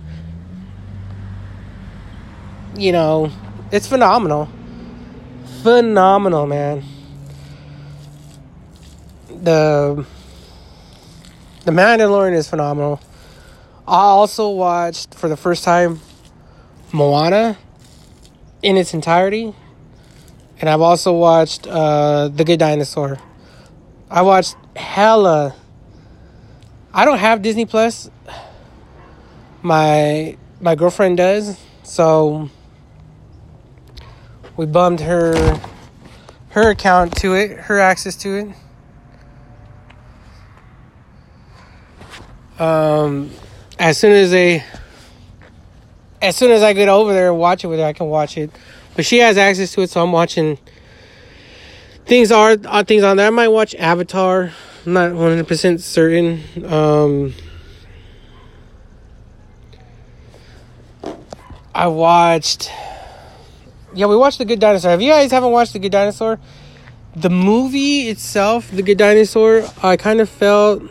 you 2.76 2.92
know, 2.92 3.30
it's 3.70 3.86
phenomenal. 3.86 4.48
Phenomenal, 5.62 6.46
man. 6.46 6.84
The 9.28 10.06
The 11.64 11.72
Mandalorian 11.72 12.34
is 12.34 12.48
phenomenal. 12.48 13.00
I 13.86 14.00
also 14.00 14.48
watched 14.50 15.14
for 15.14 15.28
the 15.28 15.36
first 15.36 15.64
time 15.64 16.00
Moana 16.92 17.58
in 18.62 18.76
its 18.76 18.94
entirety. 18.94 19.54
And 20.60 20.68
I've 20.68 20.80
also 20.80 21.12
watched 21.12 21.66
uh, 21.66 22.28
The 22.28 22.44
Good 22.44 22.58
Dinosaur. 22.58 23.18
I 24.10 24.22
watched 24.22 24.56
hella. 24.74 25.54
I 26.92 27.04
don't 27.04 27.18
have 27.18 27.42
Disney 27.42 27.66
Plus. 27.66 28.10
My 29.62 30.36
my 30.60 30.74
girlfriend 30.74 31.16
does, 31.16 31.58
so 31.82 32.48
we 34.56 34.66
bummed 34.66 35.00
her 35.00 35.60
her 36.50 36.70
account 36.70 37.16
to 37.16 37.34
it, 37.34 37.52
her 37.52 37.78
access 37.78 38.16
to 38.16 38.34
it. 38.34 38.48
Um, 42.60 43.30
as 43.78 43.98
soon 43.98 44.12
as 44.12 44.30
they 44.30 44.64
as 46.20 46.36
soon 46.36 46.50
as 46.50 46.62
I 46.62 46.72
get 46.72 46.88
over 46.88 47.12
there 47.12 47.30
and 47.30 47.38
watch 47.38 47.64
it 47.64 47.68
with 47.68 47.78
her, 47.78 47.86
I 47.86 47.92
can 47.92 48.06
watch 48.06 48.36
it. 48.36 48.50
But 48.96 49.06
she 49.06 49.18
has 49.18 49.38
access 49.38 49.72
to 49.72 49.82
it, 49.82 49.90
so 49.90 50.02
I'm 50.02 50.12
watching 50.12 50.58
things 52.06 52.32
are 52.32 52.56
uh, 52.64 52.82
things 52.82 53.02
on 53.02 53.16
there. 53.16 53.28
I 53.28 53.30
might 53.30 53.48
watch 53.48 53.74
Avatar. 53.76 54.50
I'm 54.84 54.92
not 54.92 55.12
100 55.12 55.46
percent 55.46 55.80
certain. 55.80 56.42
Um, 56.64 57.34
I 61.74 61.86
watched. 61.86 62.70
Yeah, 63.94 64.06
we 64.06 64.16
watched 64.16 64.38
The 64.38 64.44
Good 64.44 64.58
Dinosaur. 64.58 64.92
If 64.92 65.00
you 65.00 65.10
guys 65.10 65.30
haven't 65.30 65.52
watched 65.52 65.72
The 65.72 65.78
Good 65.78 65.92
Dinosaur, 65.92 66.38
the 67.14 67.30
movie 67.30 68.08
itself, 68.08 68.70
The 68.70 68.82
Good 68.82 68.98
Dinosaur, 68.98 69.64
I 69.82 69.96
kind 69.96 70.20
of 70.20 70.28
felt 70.28 70.82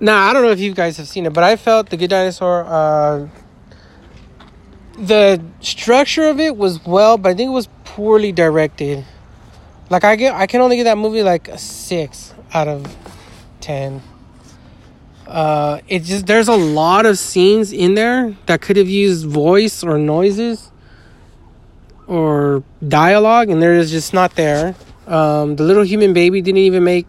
now 0.00 0.28
I 0.28 0.32
don't 0.32 0.42
know 0.42 0.50
if 0.50 0.60
you 0.60 0.74
guys 0.74 0.96
have 0.96 1.08
seen 1.08 1.26
it, 1.26 1.32
but 1.32 1.44
I 1.44 1.56
felt 1.56 1.90
the 1.90 1.96
Good 1.96 2.10
Dinosaur. 2.10 2.64
Uh, 2.64 3.28
the 4.98 5.42
structure 5.60 6.28
of 6.28 6.40
it 6.40 6.56
was 6.56 6.84
well, 6.84 7.18
but 7.18 7.30
I 7.30 7.34
think 7.34 7.48
it 7.48 7.52
was 7.52 7.68
poorly 7.84 8.32
directed. 8.32 9.04
Like 9.90 10.04
I 10.04 10.16
get, 10.16 10.34
I 10.34 10.46
can 10.46 10.60
only 10.60 10.76
give 10.76 10.84
that 10.84 10.98
movie 10.98 11.22
like 11.22 11.48
a 11.48 11.58
six 11.58 12.34
out 12.52 12.68
of 12.68 12.96
ten. 13.60 14.02
Uh, 15.26 15.80
it 15.88 16.04
just 16.04 16.26
there's 16.26 16.48
a 16.48 16.56
lot 16.56 17.04
of 17.04 17.18
scenes 17.18 17.72
in 17.72 17.94
there 17.94 18.36
that 18.46 18.60
could 18.60 18.76
have 18.76 18.88
used 18.88 19.26
voice 19.26 19.82
or 19.82 19.98
noises 19.98 20.70
or 22.06 22.62
dialogue, 22.86 23.50
and 23.50 23.60
there 23.60 23.74
is 23.74 23.90
just 23.90 24.14
not 24.14 24.34
there. 24.36 24.74
Um, 25.06 25.56
the 25.56 25.64
little 25.64 25.84
human 25.84 26.12
baby 26.12 26.42
didn't 26.42 26.58
even 26.58 26.84
make 26.84 27.06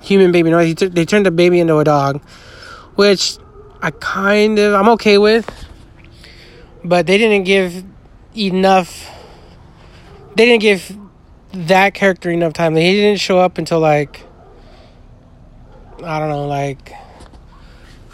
human 0.00 0.32
baby 0.32 0.50
noise. 0.50 0.74
T- 0.74 0.88
they 0.88 1.04
turned 1.04 1.26
the 1.26 1.30
baby 1.30 1.60
into 1.60 1.76
a 1.78 1.84
dog, 1.84 2.22
which 2.94 3.38
I 3.80 3.90
kind 3.90 4.58
of 4.58 4.74
I'm 4.74 4.88
okay 4.90 5.18
with, 5.18 5.48
but 6.84 7.06
they 7.06 7.18
didn't 7.18 7.44
give 7.44 7.84
enough. 8.36 9.08
They 10.34 10.46
didn't 10.46 10.62
give 10.62 10.96
that 11.52 11.94
character 11.94 12.30
enough 12.30 12.52
time. 12.52 12.74
He 12.76 12.92
didn't 12.94 13.20
show 13.20 13.38
up 13.38 13.58
until 13.58 13.80
like 13.80 14.22
I 16.04 16.18
don't 16.18 16.28
know, 16.28 16.46
like 16.46 16.92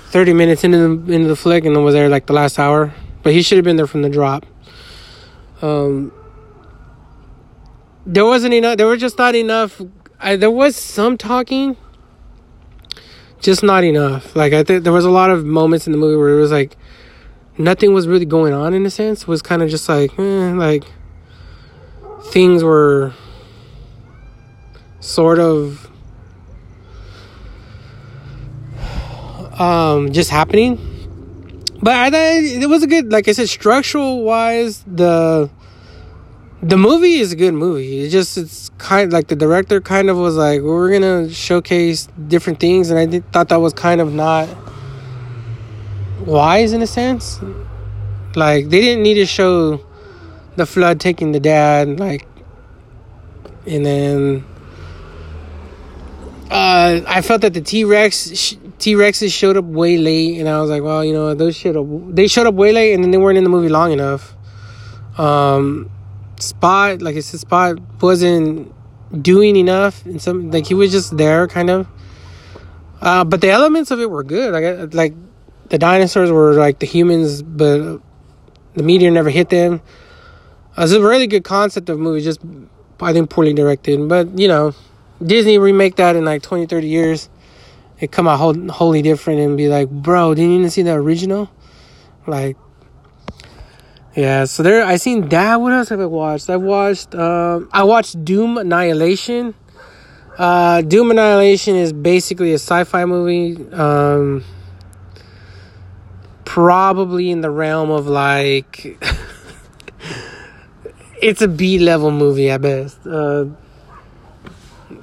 thirty 0.08 0.32
minutes 0.32 0.64
into 0.64 0.78
the 0.78 1.12
into 1.12 1.28
the 1.28 1.36
flick, 1.36 1.64
and 1.64 1.74
then 1.74 1.84
was 1.84 1.94
there 1.94 2.08
like 2.08 2.26
the 2.26 2.32
last 2.32 2.58
hour. 2.58 2.94
But 3.22 3.32
he 3.32 3.42
should 3.42 3.56
have 3.56 3.64
been 3.64 3.76
there 3.76 3.86
from 3.86 4.02
the 4.02 4.10
drop. 4.10 4.44
Um, 5.62 6.12
there 8.04 8.24
wasn't 8.24 8.52
enough. 8.52 8.76
There 8.76 8.86
were 8.86 8.98
just 8.98 9.16
not 9.16 9.34
enough 9.34 9.80
I, 10.24 10.36
there 10.36 10.50
was 10.50 10.74
some 10.74 11.18
talking, 11.18 11.76
just 13.40 13.62
not 13.62 13.84
enough. 13.84 14.34
Like 14.34 14.54
I 14.54 14.64
think 14.64 14.82
there 14.82 14.92
was 14.92 15.04
a 15.04 15.10
lot 15.10 15.30
of 15.30 15.44
moments 15.44 15.86
in 15.86 15.92
the 15.92 15.98
movie 15.98 16.16
where 16.16 16.30
it 16.30 16.40
was 16.40 16.50
like 16.50 16.78
nothing 17.58 17.92
was 17.92 18.08
really 18.08 18.24
going 18.24 18.54
on 18.54 18.72
in 18.72 18.86
a 18.86 18.90
sense. 18.90 19.22
It 19.22 19.28
was 19.28 19.42
kind 19.42 19.62
of 19.62 19.68
just 19.68 19.86
like 19.86 20.18
eh, 20.18 20.52
like 20.54 20.84
things 22.30 22.64
were 22.64 23.12
sort 25.00 25.38
of 25.38 25.90
um 29.60 30.10
just 30.10 30.30
happening. 30.30 30.80
But 31.82 31.96
I 31.96 32.08
thought 32.08 32.62
it 32.62 32.68
was 32.70 32.82
a 32.82 32.86
good 32.86 33.12
like 33.12 33.28
I 33.28 33.32
said 33.32 33.50
structural 33.50 34.24
wise 34.24 34.82
the 34.86 35.50
the 36.64 36.78
movie 36.78 37.16
is 37.16 37.32
a 37.32 37.36
good 37.36 37.52
movie. 37.52 38.00
It 38.00 38.08
just 38.08 38.38
it's 38.38 38.70
kind 38.78 39.08
of 39.08 39.12
like 39.12 39.28
the 39.28 39.36
director 39.36 39.82
kind 39.82 40.08
of 40.08 40.16
was 40.16 40.36
like, 40.36 40.62
we're 40.62 40.90
gonna 40.90 41.28
showcase 41.28 42.08
different 42.28 42.58
things, 42.58 42.88
and 42.88 42.98
I 42.98 43.04
did, 43.04 43.30
thought 43.32 43.50
that 43.50 43.60
was 43.60 43.74
kind 43.74 44.00
of 44.00 44.14
not 44.14 44.48
wise 46.20 46.72
in 46.72 46.80
a 46.80 46.86
sense. 46.86 47.38
Like 48.34 48.70
they 48.70 48.80
didn't 48.80 49.02
need 49.02 49.14
to 49.14 49.26
show 49.26 49.84
the 50.56 50.64
flood 50.64 51.00
taking 51.00 51.32
the 51.32 51.40
dad, 51.40 52.00
like, 52.00 52.26
and 53.66 53.84
then 53.84 54.44
uh, 56.50 57.02
I 57.06 57.20
felt 57.20 57.42
that 57.42 57.52
the 57.52 57.60
T 57.60 57.84
Rex 57.84 58.56
T 58.78 58.94
Rexes 58.94 59.32
showed 59.32 59.58
up 59.58 59.66
way 59.66 59.98
late, 59.98 60.40
and 60.40 60.48
I 60.48 60.60
was 60.62 60.70
like, 60.70 60.82
well, 60.82 61.04
you 61.04 61.12
know, 61.12 61.34
those 61.34 61.56
showed 61.56 61.76
up. 61.76 62.14
They 62.14 62.26
showed 62.26 62.46
up 62.46 62.54
way 62.54 62.72
late, 62.72 62.94
and 62.94 63.04
then 63.04 63.10
they 63.10 63.18
weren't 63.18 63.36
in 63.36 63.44
the 63.44 63.50
movie 63.50 63.68
long 63.68 63.92
enough. 63.92 64.34
Um, 65.18 65.90
Spot, 66.40 67.00
like 67.00 67.20
said, 67.22 67.40
Spot 67.40 67.78
wasn't 68.00 68.72
doing 69.22 69.56
enough, 69.56 70.04
and 70.04 70.20
some 70.20 70.50
like 70.50 70.66
he 70.66 70.74
was 70.74 70.90
just 70.92 71.16
there, 71.16 71.46
kind 71.46 71.70
of. 71.70 71.86
Uh, 73.00 73.24
but 73.24 73.40
the 73.40 73.50
elements 73.50 73.90
of 73.90 74.00
it 74.00 74.10
were 74.10 74.24
good. 74.24 74.52
Like 74.52 74.94
like 74.94 75.14
the 75.68 75.78
dinosaurs 75.78 76.30
were 76.30 76.54
like 76.54 76.78
the 76.78 76.86
humans, 76.86 77.42
but 77.42 78.00
the 78.74 78.82
meteor 78.82 79.10
never 79.10 79.30
hit 79.30 79.50
them. 79.50 79.80
Uh, 80.76 80.82
it's 80.82 80.92
a 80.92 81.00
really 81.00 81.26
good 81.26 81.44
concept 81.44 81.88
of 81.88 81.98
movie, 81.98 82.20
just 82.22 82.40
I 83.00 83.12
think 83.12 83.30
poorly 83.30 83.52
directed. 83.52 84.08
But 84.08 84.38
you 84.38 84.48
know, 84.48 84.74
Disney 85.22 85.58
remake 85.58 85.96
that 85.96 86.16
in 86.16 86.24
like 86.24 86.42
20, 86.42 86.66
30 86.66 86.88
years, 86.88 87.28
it 88.00 88.10
come 88.10 88.26
out 88.26 88.38
whole, 88.38 88.68
wholly 88.68 89.02
different 89.02 89.40
and 89.40 89.56
be 89.56 89.68
like, 89.68 89.88
bro, 89.90 90.34
didn't 90.34 90.50
you 90.50 90.58
even 90.58 90.70
see 90.70 90.82
the 90.82 90.92
original? 90.92 91.50
Like, 92.26 92.56
yeah, 94.16 94.44
so 94.44 94.62
there 94.62 94.84
I 94.84 94.96
seen 94.96 95.28
that. 95.30 95.60
What 95.60 95.72
else 95.72 95.88
have 95.88 96.00
I 96.00 96.06
watched? 96.06 96.48
I 96.48 96.56
watched 96.56 97.14
um 97.14 97.68
I 97.72 97.82
watched 97.82 98.24
Doom 98.24 98.58
Annihilation. 98.58 99.54
Uh 100.38 100.82
Doom 100.82 101.10
Annihilation 101.10 101.74
is 101.74 101.92
basically 101.92 102.52
a 102.52 102.58
sci-fi 102.58 103.04
movie. 103.06 103.56
Um 103.72 104.44
probably 106.44 107.30
in 107.30 107.40
the 107.40 107.50
realm 107.50 107.90
of 107.90 108.06
like 108.06 109.02
it's 111.20 111.42
a 111.42 111.48
B 111.48 111.80
level 111.80 112.12
movie 112.12 112.50
at 112.50 112.62
best. 112.62 113.04
Uh 113.04 113.46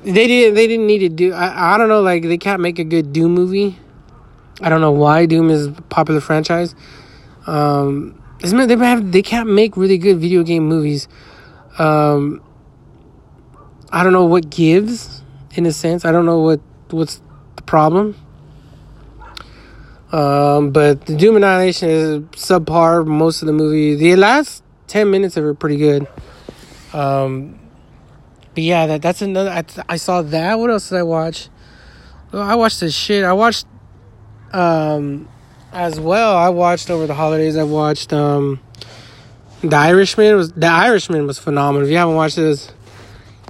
they 0.06 0.26
didn't 0.26 0.56
they 0.56 0.68
didn't 0.68 0.88
need 0.88 1.00
to 1.00 1.10
do 1.10 1.34
I, 1.34 1.76
I 1.76 1.78
don't 1.78 1.90
know 1.90 2.02
like 2.02 2.24
they 2.24 2.38
can't 2.38 2.62
make 2.62 2.80
a 2.80 2.86
good 2.86 3.12
Doom 3.12 3.34
movie. 3.34 3.78
I 4.62 4.70
don't 4.70 4.80
know 4.80 4.92
why 4.92 5.26
Doom 5.26 5.50
is 5.50 5.68
a 5.68 5.72
popular 5.74 6.22
franchise. 6.22 6.76
Um 7.46 8.21
they 8.42 8.76
have 8.78 9.12
they 9.12 9.22
can't 9.22 9.50
make 9.50 9.78
really 9.78 9.98
good 9.98 10.18
video 10.18 10.44
game 10.44 10.68
movies. 10.68 11.08
Um, 11.78 12.42
I 13.92 14.04
don't 14.04 14.14
know 14.14 14.26
what 14.26 14.50
gives 14.50 15.22
in 15.54 15.66
a 15.66 15.72
sense. 15.72 16.06
I 16.06 16.12
don't 16.12 16.26
know 16.26 16.40
what 16.40 16.60
what's 16.90 17.22
the 17.56 17.62
problem. 17.62 18.16
Um, 20.12 20.72
but 20.72 21.06
the 21.06 21.16
Doom 21.16 21.38
Annihilation 21.38 21.90
is 21.90 22.20
subpar. 22.32 23.06
Most 23.06 23.42
of 23.42 23.46
the 23.46 23.54
movie, 23.54 23.96
the 23.96 24.16
last 24.16 24.64
ten 24.88 25.10
minutes 25.10 25.38
of 25.38 25.46
it, 25.46 25.48
are 25.48 25.54
pretty 25.54 25.78
good. 25.78 26.08
Um, 26.94 27.60
but 28.54 28.64
yeah, 28.64 28.88
that 28.88 29.02
that's 29.02 29.22
another. 29.22 29.50
I, 29.50 29.64
I 29.88 29.96
saw 29.98 30.22
that. 30.22 30.60
What 30.60 30.70
else 30.70 30.90
did 30.90 30.98
I 30.98 31.04
watch? 31.04 31.50
Well, 32.32 32.42
I 32.42 32.56
watched 32.56 32.80
this 32.80 32.96
shit. 32.96 33.24
I 33.24 33.34
watched 33.34 33.66
um 34.52 35.30
as 35.72 36.00
well. 36.00 36.36
I 36.36 36.50
watched 36.50 36.90
over 36.90 37.08
the 37.08 37.14
holidays. 37.14 37.56
I 37.58 37.64
watched 37.64 38.14
um, 38.14 38.60
The 39.62 39.76
Irishman. 39.76 40.36
Was 40.36 40.52
The 40.52 40.68
Irishman 40.68 41.28
was 41.28 41.40
phenomenal. 41.40 41.86
If 41.86 41.92
you 41.92 41.98
haven't 41.98 42.16
watched 42.16 42.38
it, 42.38 42.44
it's 42.44 42.72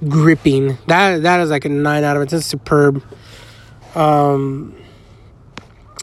gripping. 0.07 0.77
That 0.87 1.23
that 1.23 1.39
is 1.41 1.49
like 1.49 1.65
a 1.65 1.69
nine 1.69 2.03
out 2.03 2.17
of 2.17 2.27
ten. 2.27 2.39
It's 2.39 2.47
superb. 2.47 3.03
Um, 3.95 4.75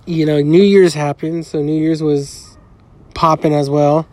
you 0.07 0.27
know, 0.27 0.41
New 0.41 0.63
Year's 0.63 0.95
happened, 0.95 1.47
so 1.47 1.63
New 1.63 1.79
Year's 1.79 2.03
was 2.03 2.57
popping 3.15 3.55
as 3.55 3.69
well. 3.69 4.07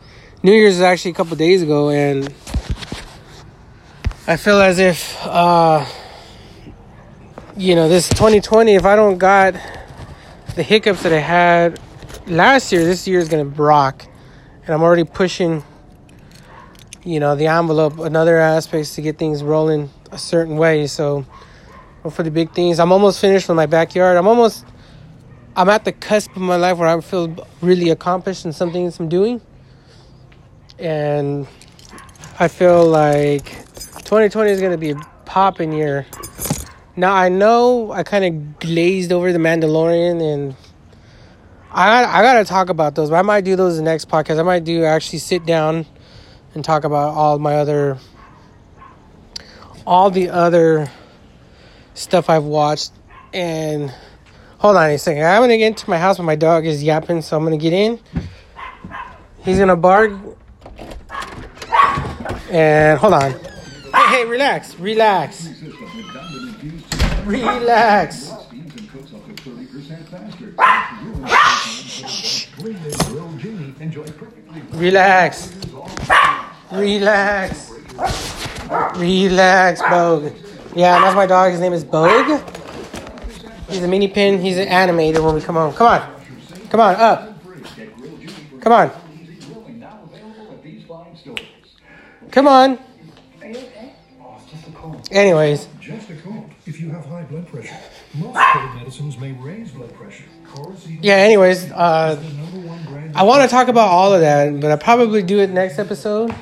New 0.44 0.52
Year's 0.52 0.76
is 0.76 0.82
actually 0.82 1.12
a 1.12 1.14
couple 1.16 1.36
days 1.38 1.62
ago, 1.62 1.90
and 1.90 2.34
I 4.28 4.38
feel 4.38 4.60
as 4.62 4.80
if, 4.80 5.18
uh, 5.26 5.86
you 7.56 7.76
know, 7.76 7.88
this 7.88 8.10
2020, 8.10 8.76
if 8.76 8.86
I 8.86 8.96
don't 8.96 9.18
got 9.18 9.56
the 10.56 10.64
hiccups 10.64 11.04
that 11.04 11.14
I 11.14 11.20
had 11.20 11.80
last 12.28 12.72
year, 12.72 12.84
this 12.84 13.08
year 13.08 13.20
is 13.20 13.30
gonna 13.30 13.46
rock, 13.46 14.06
and 14.66 14.74
I'm 14.74 14.82
already 14.82 15.04
pushing, 15.04 15.64
you 17.04 17.20
know, 17.20 17.36
the 17.36 17.48
envelope, 17.48 18.00
another 18.00 18.38
aspects 18.38 18.96
to 18.96 19.02
get 19.02 19.18
things 19.18 19.44
rolling 19.44 19.90
a 20.12 20.18
certain 20.18 20.58
way. 20.58 20.88
So, 20.88 21.26
for 22.10 22.24
the 22.24 22.32
big 22.32 22.54
things, 22.54 22.80
I'm 22.80 22.92
almost 22.92 23.20
finished 23.20 23.48
with 23.48 23.56
my 23.56 23.66
backyard. 23.66 24.18
I'm 24.18 24.28
almost, 24.28 24.66
I'm 25.56 25.70
at 25.70 25.86
the 25.86 25.92
cusp 25.92 26.36
of 26.36 26.42
my 26.42 26.56
life 26.56 26.78
where 26.78 26.90
I 26.90 27.00
feel 27.02 27.36
really 27.62 27.90
accomplished 27.90 28.46
in 28.46 28.54
some 28.54 28.72
things 28.72 29.00
I'm 29.00 29.10
doing, 29.10 29.42
and 30.80 31.48
I 32.40 32.48
feel 32.48 32.86
like 32.86 33.46
2020 34.06 34.52
is 34.52 34.62
gonna 34.62 34.78
be 34.78 34.92
a 34.92 34.96
popping 35.26 35.74
year. 35.74 36.06
Now 36.96 37.14
I 37.14 37.30
know 37.30 37.92
I 37.92 38.04
kind 38.04 38.26
of 38.26 38.60
glazed 38.60 39.12
over 39.12 39.34
the 39.34 39.40
Mandalorian 39.40 40.22
and 40.22 40.56
I 41.76 42.06
I 42.06 42.22
gotta 42.24 42.46
talk 42.46 42.70
about 42.70 42.96
those. 42.96 43.10
But 43.10 43.18
I 43.18 43.22
might 43.22 43.44
do 43.44 43.58
those 43.58 43.78
in 43.78 43.84
the 43.84 43.92
next 43.92 44.08
podcast. 44.08 44.40
I 44.40 44.44
might 44.44 44.64
do 44.64 44.86
actually 44.86 45.20
sit 45.20 45.46
down 45.46 45.86
and 46.54 46.64
talk 46.64 46.86
about 46.86 47.14
all 47.14 47.38
my 47.38 47.56
other 47.56 47.98
all 49.86 50.10
the 50.10 50.30
other 50.30 50.90
stuff 51.94 52.30
I've 52.30 52.46
watched. 52.46 52.94
And 53.34 53.94
hold 54.58 54.78
on 54.78 54.90
a 54.90 54.98
second. 54.98 55.26
I'm 55.26 55.42
gonna 55.42 55.58
get 55.58 55.68
into 55.68 55.90
my 55.90 55.98
house, 55.98 56.16
but 56.16 56.24
my 56.24 56.38
dog 56.38 56.66
is 56.66 56.82
yapping, 56.82 57.22
so 57.22 57.36
I'm 57.36 57.44
gonna 57.44 57.58
get 57.58 57.74
in. 57.74 58.00
He's 59.44 59.60
gonna 59.60 59.76
bark. 59.76 60.14
And 62.50 62.98
hold 62.98 63.14
on. 63.14 63.32
Hey, 63.32 64.08
hey, 64.08 64.26
relax, 64.26 64.80
relax, 64.80 65.50
relax. 67.26 68.32
Relax. 74.74 75.56
Relax. 76.72 77.72
Relax, 78.98 79.82
Bogue. 79.82 80.34
Yeah, 80.76 81.00
that's 81.00 81.16
my 81.16 81.26
dog. 81.26 81.52
His 81.52 81.62
name 81.62 81.74
is 81.74 81.84
Bogue. 81.86 82.42
He's 83.70 83.84
a 83.84 83.88
mini 83.88 84.08
pin. 84.10 84.42
He's 84.42 84.58
an 84.58 84.68
animator 84.68 85.24
when 85.24 85.36
we 85.36 85.42
come 85.42 85.56
home. 85.56 85.74
Come 85.74 85.88
on. 85.88 86.16
Come 86.70 86.80
on, 86.82 86.96
up. 86.96 87.40
Come 88.60 88.74
on. 88.74 88.92
Come 92.32 92.48
on. 92.48 92.80
Anyways, 95.12 95.68
Just 95.80 96.10
a 96.10 96.16
cold. 96.18 96.50
If 96.66 96.82
you 96.82 96.90
have 96.90 97.06
high 97.06 97.24
blood 97.24 97.48
pressure, 97.48 97.78
most 98.16 98.38
cold 98.54 98.76
medicines 98.76 99.18
may 99.18 99.32
raise 99.32 99.72
blood 99.72 99.94
pressure. 99.94 100.26
Yeah, 101.02 101.16
anyways, 101.16 101.72
uh. 101.72 102.22
I 103.16 103.24
want 103.24 103.44
to 103.44 103.48
talk 103.48 103.70
about 103.70 103.88
all 103.88 104.14
of 104.14 104.20
that, 104.20 104.60
but 104.60 104.72
I'll 104.72 104.78
probably 104.78 105.24
do 105.24 105.40
it 105.40 105.50
next 105.50 105.80
episode. 105.80 106.36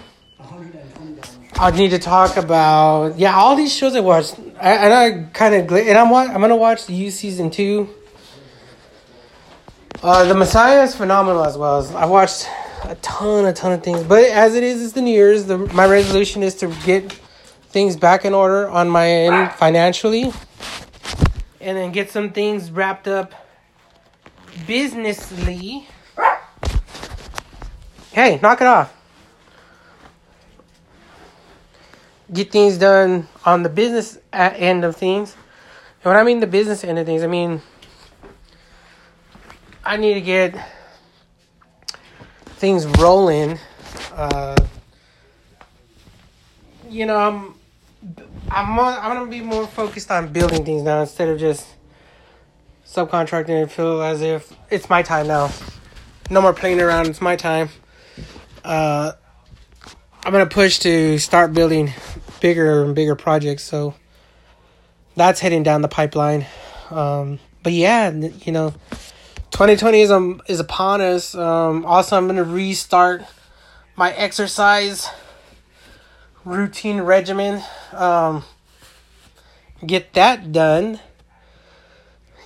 I 1.56 1.70
need 1.70 1.90
to 1.92 2.00
talk 2.00 2.36
about 2.36 3.20
yeah 3.20 3.36
all 3.36 3.56
these 3.56 3.72
shows 3.72 3.96
I 3.96 4.00
watched. 4.00 4.40
I, 4.60 4.72
and 4.72 4.92
I 4.92 5.30
kind 5.34 5.54
of 5.54 5.72
and 5.72 5.96
I'm 5.96 6.12
I'm 6.12 6.42
gonna 6.42 6.56
watch 6.56 6.88
the 6.88 6.94
You 6.94 7.12
season 7.12 7.52
two. 7.52 7.90
Uh, 10.02 10.26
the 10.26 10.34
Messiah 10.34 10.82
is 10.82 10.96
phenomenal 10.96 11.46
as 11.46 11.58
well. 11.60 11.86
I 11.96 12.06
watched 12.06 12.50
a 12.86 12.96
ton, 13.04 13.46
a 13.46 13.54
ton 13.54 13.72
of 13.72 13.84
things, 13.84 14.04
but 14.04 14.24
as 14.24 14.56
it 14.56 14.64
is, 14.64 14.84
it's 14.84 14.94
the 14.94 15.02
New 15.02 15.14
Year's. 15.14 15.46
The, 15.46 15.60
my 15.60 15.86
resolution 15.86 16.42
is 16.42 16.56
to 16.56 16.76
get 16.86 17.12
things 17.70 17.96
back 17.96 18.26
in 18.26 18.34
order 18.34 18.68
on 18.68 18.90
my 18.90 19.08
end 19.08 19.52
financially, 19.54 20.34
and 21.62 21.78
then 21.78 21.92
get 21.92 22.10
some 22.10 22.32
things 22.32 22.72
wrapped 22.72 23.08
up 23.08 23.43
businessly. 24.68 25.88
Hey, 28.12 28.40
knock 28.42 28.62
it 28.62 28.68
off. 28.68 28.96
Get 32.32 32.52
things 32.52 32.78
done 32.78 33.28
on 33.46 33.64
the 33.64 33.70
business 33.70 34.18
end 34.32 34.86
of 34.86 34.96
things. 34.96 35.36
And 36.04 36.12
when 36.12 36.18
I 36.18 36.24
mean 36.24 36.40
the 36.40 36.48
business 36.48 36.84
end 36.84 37.00
of 37.00 37.06
things, 37.06 37.24
I 37.24 37.28
mean 37.28 37.62
I 39.84 39.98
need 39.98 40.14
to 40.14 40.22
get 40.22 40.56
things 42.58 42.86
rolling. 42.86 43.60
Uh, 44.14 44.56
you 46.90 47.06
know, 47.06 47.18
I'm 47.18 47.56
I'm 48.50 48.80
I'm 48.80 49.16
gonna 49.16 49.30
be 49.30 49.42
more 49.42 49.68
focused 49.68 50.12
on 50.12 50.32
building 50.32 50.64
things 50.64 50.84
now 50.84 51.02
instead 51.02 51.28
of 51.30 51.40
just 51.40 51.68
subcontracting 52.94 53.62
and 53.62 53.72
feel 53.72 54.02
as 54.02 54.22
if 54.22 54.54
it's 54.70 54.90
my 54.90 55.02
time 55.02 55.28
now. 55.28 55.50
No 56.30 56.42
more 56.42 56.54
playing 56.54 56.80
around. 56.80 57.08
It's 57.08 57.22
my 57.22 57.36
time. 57.36 57.70
Uh, 58.64 59.14
I'm 60.24 60.32
gonna 60.32 60.46
push 60.46 60.80
to 60.80 61.18
start 61.18 61.54
building 61.54 61.92
bigger 62.40 62.84
and 62.84 62.96
bigger 62.96 63.16
projects. 63.16 63.64
So 63.64 63.96
that's 65.16 65.40
heading 65.40 65.64
down 65.64 65.82
the 65.82 65.88
pipeline. 65.88 66.46
Um, 66.92 67.40
but 67.64 67.74
yeah, 67.74 68.12
you 68.12 68.52
know, 68.52 68.74
2020 69.52 70.02
is 70.02 70.12
um 70.12 70.42
is 70.48 70.60
upon 70.60 71.02
us. 71.02 71.34
Um, 71.36 71.86
also, 71.86 72.16
I'm 72.16 72.28
gonna 72.28 72.44
restart 72.44 73.24
my 73.96 74.12
exercise 74.14 75.10
routine 76.46 77.02
regimen. 77.02 77.64
Um, 77.92 78.44
get 79.86 80.14
that 80.14 80.52
done. 80.52 81.00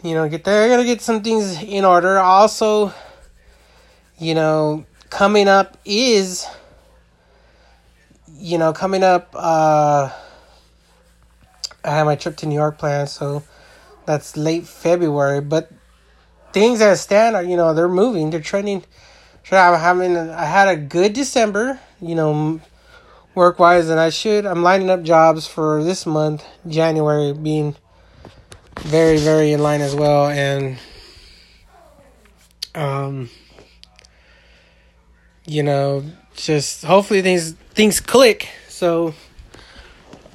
You 0.03 0.13
know, 0.13 0.29
get 0.29 0.43
there. 0.43 0.63
I 0.63 0.67
gotta 0.67 0.85
get 0.85 1.01
some 1.01 1.23
things 1.23 1.61
in 1.63 1.83
order. 1.83 2.19
Also, 2.19 2.93
you 4.19 4.35
know, 4.35 4.85
coming 5.09 5.47
up 5.47 5.77
is, 5.85 6.45
you 8.31 8.57
know, 8.57 8.73
coming 8.73 9.03
up. 9.03 9.29
Uh, 9.33 10.11
I 11.83 11.89
have 11.89 12.05
my 12.05 12.15
trip 12.15 12.37
to 12.37 12.45
New 12.45 12.55
York 12.55 12.77
planned, 12.77 13.09
so 13.09 13.43
that's 14.05 14.37
late 14.37 14.67
February. 14.67 15.41
But 15.41 15.71
things 16.53 16.79
that 16.79 16.97
stand 16.99 17.35
are, 17.35 17.43
you 17.43 17.57
know, 17.57 17.73
they're 17.73 17.87
moving. 17.87 18.29
They're 18.29 18.39
trending. 18.39 18.83
I'm 19.51 19.79
having. 19.79 20.15
I 20.15 20.45
had 20.45 20.67
a 20.67 20.75
good 20.75 21.13
December. 21.13 21.79
You 22.01 22.13
know, 22.13 22.61
work 23.33 23.57
wise, 23.57 23.89
and 23.89 23.99
I 23.99 24.09
should. 24.09 24.45
I'm 24.45 24.61
lining 24.61 24.89
up 24.89 25.01
jobs 25.01 25.47
for 25.47 25.83
this 25.83 26.05
month, 26.05 26.45
January, 26.67 27.33
being 27.33 27.75
very, 28.81 29.17
very 29.17 29.51
in 29.51 29.61
line 29.61 29.81
as 29.81 29.95
well, 29.95 30.27
and 30.27 30.77
um, 32.75 33.29
you 35.45 35.63
know, 35.63 36.03
just 36.35 36.85
hopefully 36.85 37.21
things 37.21 37.53
things 37.73 37.99
click. 37.99 38.49
So, 38.69 39.13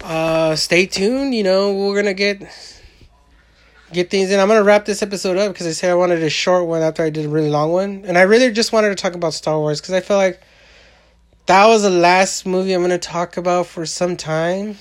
uh, 0.02 0.56
stay 0.56 0.86
tuned. 0.86 1.34
You 1.34 1.44
know, 1.44 1.74
we're 1.74 1.94
gonna 1.94 2.14
get 2.14 2.42
get 3.92 4.10
things 4.10 4.30
in. 4.30 4.40
I'm 4.40 4.48
gonna 4.48 4.64
wrap 4.64 4.84
this 4.84 5.02
episode 5.02 5.36
up 5.36 5.52
because 5.52 5.66
I 5.66 5.72
said 5.72 5.90
I 5.90 5.94
wanted 5.94 6.22
a 6.22 6.30
short 6.30 6.66
one 6.66 6.82
after 6.82 7.04
I 7.04 7.10
did 7.10 7.26
a 7.26 7.28
really 7.28 7.50
long 7.50 7.72
one, 7.72 8.04
and 8.06 8.18
I 8.18 8.22
really 8.22 8.50
just 8.50 8.72
wanted 8.72 8.88
to 8.88 8.96
talk 8.96 9.14
about 9.14 9.34
Star 9.34 9.58
Wars 9.58 9.80
because 9.80 9.94
I 9.94 10.00
feel 10.00 10.16
like 10.16 10.40
that 11.46 11.66
was 11.66 11.82
the 11.82 11.90
last 11.90 12.46
movie 12.46 12.72
I'm 12.72 12.82
gonna 12.82 12.98
talk 12.98 13.36
about 13.36 13.66
for 13.66 13.86
some 13.86 14.16
time. 14.16 14.78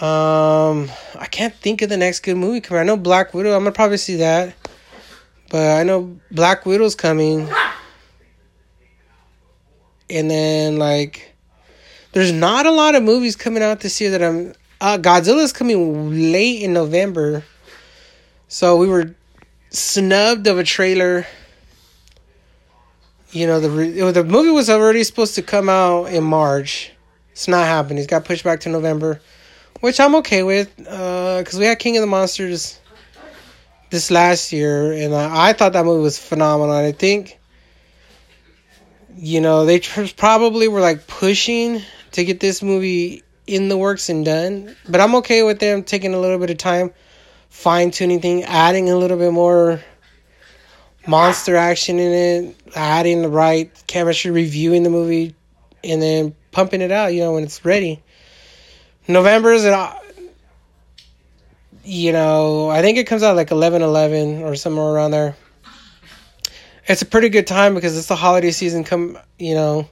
Um, 0.00 0.90
I 1.18 1.26
can't 1.30 1.54
think 1.54 1.80
of 1.80 1.88
the 1.88 1.96
next 1.96 2.20
good 2.20 2.36
movie 2.36 2.60
coming. 2.60 2.82
I 2.82 2.84
know 2.84 2.98
Black 2.98 3.32
Widow. 3.32 3.56
I'm 3.56 3.62
gonna 3.62 3.72
probably 3.72 3.96
see 3.96 4.16
that, 4.16 4.54
but 5.48 5.78
I 5.78 5.84
know 5.84 6.18
Black 6.30 6.66
Widow's 6.66 6.94
coming, 6.94 7.48
and 10.10 10.30
then 10.30 10.76
like, 10.78 11.34
there's 12.12 12.30
not 12.30 12.66
a 12.66 12.70
lot 12.72 12.94
of 12.94 13.04
movies 13.04 13.36
coming 13.36 13.62
out 13.62 13.80
this 13.80 13.98
year 13.98 14.10
that 14.10 14.22
I'm. 14.22 14.52
Uh, 14.82 14.98
Godzilla's 14.98 15.54
coming 15.54 16.30
late 16.30 16.60
in 16.60 16.74
November, 16.74 17.42
so 18.48 18.76
we 18.76 18.88
were 18.88 19.14
snubbed 19.70 20.46
of 20.46 20.58
a 20.58 20.64
trailer. 20.64 21.26
You 23.30 23.46
know 23.46 23.60
the 23.60 24.12
the 24.12 24.24
movie 24.24 24.50
was 24.50 24.68
already 24.68 25.02
supposed 25.04 25.36
to 25.36 25.42
come 25.42 25.70
out 25.70 26.12
in 26.12 26.22
March. 26.22 26.92
It's 27.32 27.48
not 27.48 27.64
happening. 27.64 27.96
It's 27.98 28.06
got 28.06 28.26
pushed 28.26 28.44
back 28.44 28.60
to 28.60 28.68
November, 28.68 29.22
which 29.80 30.00
I'm 30.00 30.14
okay 30.16 30.42
with. 30.42 30.72
Uh, 30.86 31.42
cause 31.44 31.58
we 31.58 31.66
had 31.66 31.78
King 31.78 31.96
of 31.96 32.00
the 32.00 32.06
Monsters 32.06 32.80
this 33.90 34.10
last 34.10 34.52
year, 34.52 34.92
and 34.92 35.14
I, 35.14 35.48
I 35.48 35.52
thought 35.52 35.72
that 35.74 35.84
movie 35.84 36.02
was 36.02 36.18
phenomenal. 36.18 36.74
I 36.74 36.92
think, 36.92 37.38
you 39.16 39.40
know, 39.40 39.64
they 39.64 39.78
tr- 39.78 40.06
probably 40.16 40.68
were 40.68 40.80
like 40.80 41.06
pushing 41.06 41.82
to 42.12 42.24
get 42.24 42.40
this 42.40 42.62
movie 42.62 43.22
in 43.46 43.68
the 43.68 43.76
works 43.76 44.08
and 44.08 44.24
done. 44.24 44.74
But 44.88 45.00
I'm 45.00 45.14
okay 45.16 45.42
with 45.42 45.60
them 45.60 45.82
taking 45.82 46.14
a 46.14 46.18
little 46.18 46.38
bit 46.38 46.50
of 46.50 46.58
time, 46.58 46.92
fine 47.48 47.90
tuning 47.90 48.20
thing, 48.20 48.44
adding 48.44 48.90
a 48.90 48.96
little 48.96 49.16
bit 49.16 49.32
more 49.32 49.80
monster 51.06 51.56
action 51.56 51.98
in 51.98 52.12
it, 52.12 52.56
adding 52.74 53.22
the 53.22 53.28
right 53.28 53.70
chemistry, 53.86 54.30
reviewing 54.30 54.82
the 54.82 54.90
movie, 54.90 55.34
and 55.84 56.02
then 56.02 56.34
pumping 56.50 56.80
it 56.80 56.90
out. 56.90 57.14
You 57.14 57.20
know 57.20 57.34
when 57.34 57.44
it's 57.44 57.64
ready. 57.64 58.02
November 59.08 59.52
is 59.52 59.64
an 59.64 59.88
you 61.86 62.10
know, 62.10 62.68
I 62.68 62.82
think 62.82 62.98
it 62.98 63.06
comes 63.06 63.22
out 63.22 63.36
like 63.36 63.52
11 63.52 63.80
11 63.80 64.42
or 64.42 64.56
somewhere 64.56 64.86
around 64.86 65.12
there. 65.12 65.36
It's 66.88 67.02
a 67.02 67.06
pretty 67.06 67.28
good 67.28 67.46
time 67.46 67.74
because 67.74 67.96
it's 67.96 68.08
the 68.08 68.16
holiday 68.16 68.50
season 68.50 68.84
come, 68.84 69.18
you 69.38 69.54
know, 69.54 69.88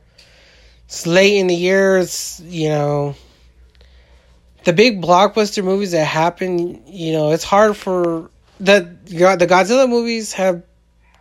it's 0.87 1.07
late 1.07 1.39
in 1.39 1.47
the 1.47 1.55
year, 1.55 1.99
it's, 1.99 2.41
you 2.41 2.69
know, 2.69 3.15
the 4.65 4.73
big 4.73 5.01
blockbuster 5.01 5.65
movies 5.65 5.93
that 5.93 6.05
happen, 6.05 6.83
you 6.87 7.13
know, 7.13 7.31
it's 7.31 7.45
hard 7.45 7.77
for 7.77 8.31
the 8.59 8.97
the 9.05 9.47
Godzilla 9.47 9.89
movies 9.89 10.33
have 10.33 10.63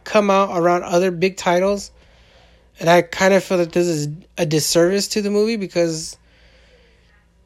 come 0.03 0.29
out 0.29 0.57
around 0.57 0.83
other 0.83 1.11
big 1.11 1.37
titles. 1.37 1.91
And 2.79 2.89
I 2.89 3.03
kind 3.03 3.33
of 3.33 3.43
feel 3.43 3.59
that 3.59 3.71
this 3.71 3.87
is 3.87 4.07
a 4.37 4.45
disservice 4.45 5.09
to 5.09 5.21
the 5.21 5.29
movie 5.29 5.57
because 5.57 6.17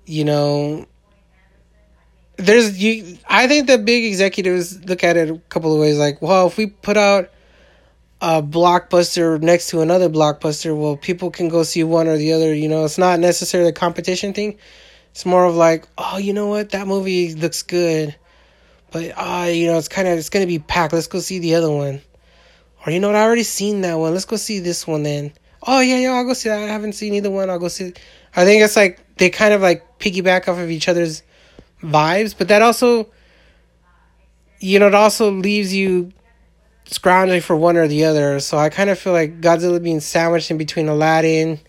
you 0.08 0.26
know 0.26 0.88
there's 2.38 2.82
you 2.82 3.18
I 3.28 3.48
think 3.48 3.68
the 3.68 3.78
big 3.78 4.06
executives 4.06 4.84
look 4.86 5.04
at 5.04 5.18
it 5.18 5.30
a 5.30 5.38
couple 5.50 5.74
of 5.74 5.80
ways 5.80 5.98
like, 5.98 6.22
well, 6.22 6.48
if 6.48 6.58
we 6.58 6.68
put 6.68 6.98
out 6.98 7.30
a 8.22 8.42
blockbuster 8.42 9.40
next 9.42 9.70
to 9.70 9.82
another 9.82 10.10
blockbuster, 10.10 10.76
well, 10.76 10.98
people 10.98 11.30
can 11.30 11.50
go 11.50 11.64
see 11.64 11.84
one 11.84 12.08
or 12.08 12.18
the 12.18 12.34
other, 12.34 12.54
you 12.54 12.68
know, 12.68 12.86
it's 12.86 12.98
not 12.98 13.20
necessarily 13.20 13.70
a 13.70 13.74
competition 13.74 14.34
thing. 14.34 14.58
It's 15.12 15.26
more 15.26 15.46
of 15.46 15.56
like, 15.56 15.88
oh, 15.98 16.18
you 16.18 16.34
know 16.34 16.48
what? 16.48 16.72
That 16.72 16.88
movie 16.88 17.34
looks 17.34 17.64
good. 17.64 18.16
But 18.92 19.14
ah, 19.18 19.44
uh, 19.44 19.46
you 19.48 19.68
know, 19.68 19.78
it's 19.78 19.88
kind 19.88 20.08
of 20.08 20.18
it's 20.18 20.30
to 20.30 20.46
be 20.46 20.60
packed. 20.60 20.94
Let's 20.94 21.08
go 21.08 21.20
see 21.20 21.40
the 21.40 21.56
other 21.56 21.72
one. 21.72 22.02
Or 22.86 22.92
you 22.92 23.00
know 23.00 23.08
what? 23.08 23.16
I 23.16 23.24
already 23.24 23.44
seen 23.44 23.82
that 23.82 23.96
one. 23.96 24.14
Let's 24.14 24.26
go 24.26 24.38
see 24.38 24.60
this 24.60 24.88
one 24.88 25.04
then. 25.04 25.34
Oh 25.62 25.80
yeah, 25.82 25.98
yeah, 25.98 26.12
I'll 26.12 26.24
go 26.24 26.34
see 26.34 26.50
that. 26.50 26.60
I 26.60 26.68
haven't 26.68 26.94
seen 26.94 27.16
either 27.16 27.32
one. 27.32 27.50
I'll 27.50 27.60
go 27.60 27.68
see. 27.68 27.94
I 28.38 28.46
think 28.46 28.64
it's 28.64 28.76
like 28.76 29.00
they 29.18 29.32
kind 29.32 29.52
of 29.52 29.62
like 29.62 29.98
piggyback 29.98 30.48
off 30.48 30.60
of 30.60 30.70
each 30.70 30.88
other's 30.88 31.24
vibes, 31.82 32.38
but 32.38 32.50
that 32.50 32.62
also, 32.62 33.10
you 34.60 34.78
know, 34.78 34.88
it 34.88 34.94
also 34.94 35.32
leaves 35.32 35.74
you 35.74 36.14
scrounging 36.86 37.42
for 37.42 37.56
one 37.56 37.78
or 37.78 37.88
the 37.88 38.06
other. 38.06 38.40
So 38.40 38.60
I 38.60 38.70
kind 38.70 38.92
of 38.92 39.00
feel 39.00 39.12
like 39.12 39.42
Godzilla 39.42 39.82
being 39.82 40.02
sandwiched 40.02 40.52
in 40.52 40.60
between 40.60 40.88
Aladdin 40.88 41.60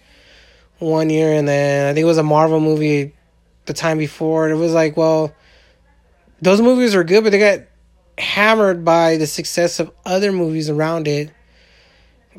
one 0.79 1.09
year 1.09 1.33
and 1.33 1.49
then 1.49 1.89
I 1.89 1.95
think 1.95 2.03
it 2.03 2.07
was 2.07 2.19
a 2.19 2.23
Marvel 2.23 2.61
movie 2.61 3.15
the 3.65 3.73
time 3.73 3.97
before. 3.97 4.51
It 4.51 4.57
was 4.57 4.75
like, 4.75 4.95
well, 4.95 5.35
those 6.43 6.61
movies 6.61 6.95
were 6.95 7.03
good, 7.03 7.25
but 7.25 7.31
they 7.31 7.39
got 7.39 7.67
hammered 8.19 8.85
by 8.85 9.17
the 9.17 9.27
success 9.27 9.81
of 9.81 9.91
other 10.05 10.33
movies 10.33 10.69
around 10.69 11.09
it. 11.09 11.31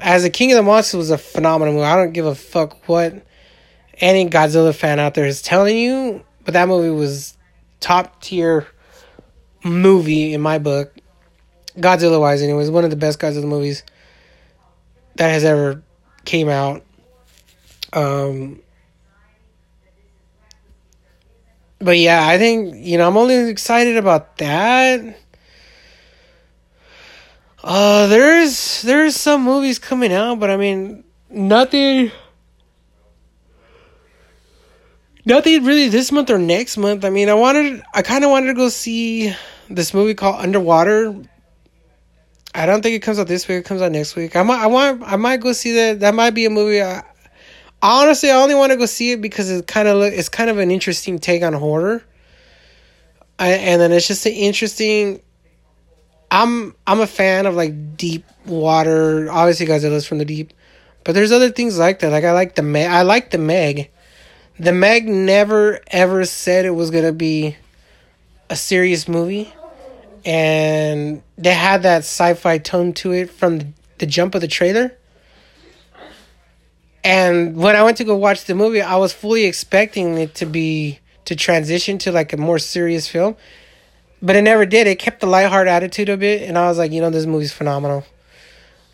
As 0.02 0.24
a 0.24 0.30
King 0.30 0.52
of 0.52 0.58
the 0.58 0.64
Monsters 0.64 0.98
was 1.00 1.10
a 1.10 1.18
phenomenal 1.18 1.74
movie. 1.74 1.86
I 1.86 1.96
don't 1.96 2.14
give 2.14 2.28
a 2.28 2.36
fuck 2.36 2.88
what 2.88 3.26
any 4.00 4.30
Godzilla 4.30 4.74
fan 4.74 5.00
out 5.00 5.14
there 5.14 5.26
is 5.26 5.42
telling 5.42 5.78
you, 5.78 6.24
but 6.46 6.54
that 6.54 6.68
movie 6.68 6.90
was 6.90 7.38
top 7.80 8.22
tier 8.22 8.68
movie 9.64 10.34
in 10.34 10.42
my 10.42 10.58
book. 10.58 10.94
Godzilla 11.78 12.20
wise, 12.20 12.42
anyways, 12.42 12.72
one 12.72 12.84
of 12.84 12.90
the 12.90 12.96
best 12.96 13.20
Godzilla 13.20 13.48
movies 13.48 13.84
that 15.16 15.30
has 15.30 15.44
ever 15.44 15.84
came 16.26 16.50
out. 16.50 16.84
Um, 17.94 18.62
but 21.80 21.98
yeah, 21.98 22.28
I 22.28 22.38
think 22.38 22.76
you 22.76 22.98
know 22.98 23.08
I'm 23.08 23.18
only 23.18 23.50
excited 23.50 23.98
about 23.98 24.38
that. 24.38 25.18
Uh, 27.64 28.08
there's 28.08 28.82
there's 28.84 29.16
some 29.16 29.44
movies 29.44 29.80
coming 29.80 30.14
out, 30.14 30.40
but 30.40 30.50
I 30.50 30.58
mean 30.58 31.04
nothing 31.30 32.12
Nothing 35.30 35.64
really 35.64 35.90
this 35.90 36.12
month 36.12 36.32
or 36.32 36.40
next 36.40 36.76
month. 36.76 37.06
I 37.06 37.12
mean, 37.12 37.30
I 37.30 37.36
wanted, 37.36 37.84
I 37.94 38.02
kind 38.02 38.24
of 38.24 38.32
wanted 38.32 38.48
to 38.48 38.56
go 38.56 38.68
see 38.68 39.32
this 39.70 39.94
movie 39.94 40.16
called 40.16 40.42
Underwater. 40.42 41.16
I 42.56 42.66
don't 42.66 42.82
think 42.82 42.96
it 42.96 43.04
comes 43.04 43.20
out 43.20 43.28
this 43.28 43.48
week. 43.48 43.60
It 43.60 43.66
comes 43.66 43.84
out 43.84 43.92
next 43.92 44.16
week. 44.16 44.36
I 44.36 44.42
might, 44.42 44.60
I 44.60 44.66
want, 44.66 45.04
I 45.06 45.18
might 45.18 45.40
go 45.40 45.54
see 45.54 45.74
that. 45.74 46.00
That 46.00 46.16
might 46.16 46.32
be 46.32 46.46
a 46.46 46.50
movie. 46.50 46.82
I, 46.82 47.04
honestly, 47.80 48.32
I 48.32 48.42
only 48.42 48.56
want 48.56 48.72
to 48.72 48.78
go 48.78 48.88
see 48.88 49.12
it 49.12 49.22
because 49.22 49.52
it 49.52 49.68
kind 49.68 49.88
of 49.88 50.02
it's 50.02 50.30
kind 50.30 50.50
of 50.50 50.58
an 50.58 50.72
interesting 50.72 51.20
take 51.20 51.44
on 51.44 51.54
horror. 51.54 52.04
I, 53.38 53.50
and 53.50 53.80
then 53.80 53.92
it's 53.92 54.08
just 54.08 54.26
an 54.26 54.34
interesting. 54.34 55.22
I'm 56.32 56.76
I'm 56.88 57.02
a 57.02 57.08
fan 57.08 57.46
of 57.46 57.54
like 57.54 57.96
deep 57.96 58.26
water. 58.48 59.32
Obviously, 59.32 59.68
Godzilla's 59.68 60.08
from 60.08 60.18
the 60.18 60.26
deep, 60.26 60.54
but 61.04 61.14
there's 61.14 61.32
other 61.32 61.52
things 61.52 61.78
like 61.78 62.00
that. 62.00 62.12
Like 62.12 62.24
I 62.24 62.32
like 62.32 62.56
the 62.56 62.64
Meg. 62.64 62.90
I 62.90 63.04
like 63.04 63.30
the 63.30 63.38
Meg 63.38 63.92
the 64.60 64.74
Meg 64.74 65.08
never 65.08 65.80
ever 65.88 66.26
said 66.26 66.66
it 66.66 66.72
was 66.72 66.92
gonna 66.92 67.14
be 67.14 67.56
a 68.50 68.56
serious 68.56 69.08
movie, 69.08 69.54
and 70.26 71.22
they 71.38 71.54
had 71.54 71.84
that 71.84 72.00
sci-fi 72.00 72.58
tone 72.58 72.94
to 72.94 73.14
it 73.14 73.30
from 73.30 73.74
the, 73.98 74.06
jump 74.06 74.36
of 74.36 74.42
the 74.42 74.48
trailer. 74.48 74.94
And 77.04 77.56
when 77.56 77.76
I 77.76 77.84
went 77.84 77.98
to 77.98 78.04
go 78.04 78.16
watch 78.18 78.46
the 78.46 78.56
movie, 78.56 78.82
I 78.82 78.98
was 78.98 79.14
fully 79.14 79.46
expecting 79.46 80.18
it 80.18 80.36
to 80.36 80.46
be 80.46 81.00
to 81.26 81.36
transition 81.36 81.98
to 82.00 82.12
like 82.12 82.34
a 82.34 82.38
more 82.38 82.60
serious 82.60 83.08
film, 83.08 83.38
but 84.22 84.36
it 84.36 84.42
never 84.42 84.66
did. 84.66 84.88
It 84.88 85.00
kept 85.00 85.22
the 85.22 85.28
lighthearted 85.28 85.72
attitude 85.72 86.10
a 86.10 86.18
bit, 86.18 86.42
and 86.42 86.58
I 86.58 86.68
was 86.68 86.78
like, 86.78 86.92
you 86.92 87.00
know, 87.00 87.10
this 87.10 87.26
movie's 87.26 87.54
phenomenal. 87.54 88.04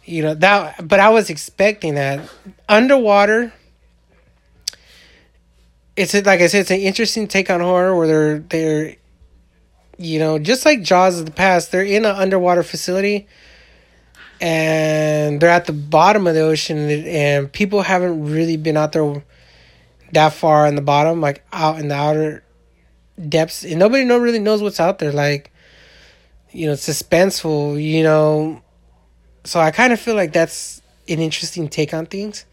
You 0.04 0.22
know 0.22 0.36
that, 0.36 0.88
but 0.88 1.00
I 1.00 1.10
was 1.10 1.32
expecting 1.32 1.96
that. 1.96 2.30
Underwater 2.70 3.52
it's 5.96 6.14
like 6.14 6.42
I 6.42 6.48
said, 6.48 6.62
it's 6.62 6.72
an 6.72 6.80
interesting 6.80 7.28
take 7.28 7.50
on 7.50 7.62
horror 7.62 7.96
where 7.96 8.08
they're 8.08 8.40
they're, 8.40 8.96
you 9.98 10.20
know, 10.20 10.40
just 10.40 10.66
like 10.66 10.82
Jaws 10.82 11.20
of 11.20 11.26
the 11.26 11.32
past, 11.32 11.72
they're 11.72 11.84
in 11.84 12.06
an 12.06 12.16
underwater 12.16 12.64
facility, 12.64 13.28
and 14.42 15.40
they're 15.40 15.50
at 15.50 15.66
the 15.66 15.74
bottom 15.74 16.28
of 16.28 16.36
the 16.36 16.42
ocean, 16.42 16.78
and 16.90 17.52
people 17.52 17.82
haven't 17.82 18.26
really 18.30 18.58
been 18.58 18.76
out 18.78 18.92
there 18.92 19.24
that 20.12 20.34
far 20.34 20.68
in 20.68 20.76
the 20.76 20.82
bottom, 20.82 21.22
like 21.22 21.46
out 21.54 21.80
in 21.80 21.88
the 21.88 21.96
outer 21.96 22.44
depths, 23.30 23.64
and 23.64 23.80
nobody 23.80 24.04
know 24.04 24.18
really 24.18 24.40
knows 24.40 24.62
what's 24.62 24.80
out 24.80 25.00
there. 25.00 25.14
Like, 25.14 25.52
you 26.52 26.68
know, 26.68 26.74
suspenseful. 26.74 27.82
You 27.82 28.04
know, 28.04 28.62
so 29.46 29.62
I 29.62 29.72
kind 29.72 29.94
of 29.94 30.00
feel 30.00 30.16
like 30.16 30.34
that's 30.34 30.82
an 31.08 31.20
interesting 31.20 31.70
take 31.70 31.94
on 31.94 32.06
things 32.06 32.46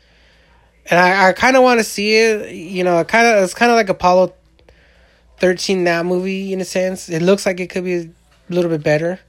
and 0.90 0.98
I, 0.98 1.28
I 1.28 1.32
kind 1.32 1.56
of 1.56 1.62
want 1.62 1.80
to 1.80 1.84
see 1.84 2.14
it. 2.16 2.54
You 2.54 2.84
know, 2.84 3.02
kind 3.04 3.26
of 3.26 3.44
it's 3.44 3.54
kind 3.54 3.70
of 3.70 3.76
like 3.76 3.88
Apollo 3.88 4.34
thirteen 5.38 5.84
that 5.84 6.04
movie 6.06 6.52
in 6.52 6.60
a 6.60 6.64
sense. 6.64 7.08
It 7.08 7.22
looks 7.22 7.46
like 7.46 7.60
it 7.60 7.70
could 7.70 7.84
be 7.84 7.94
a 7.94 8.10
little 8.48 8.70
bit 8.70 8.82
better. 8.82 9.20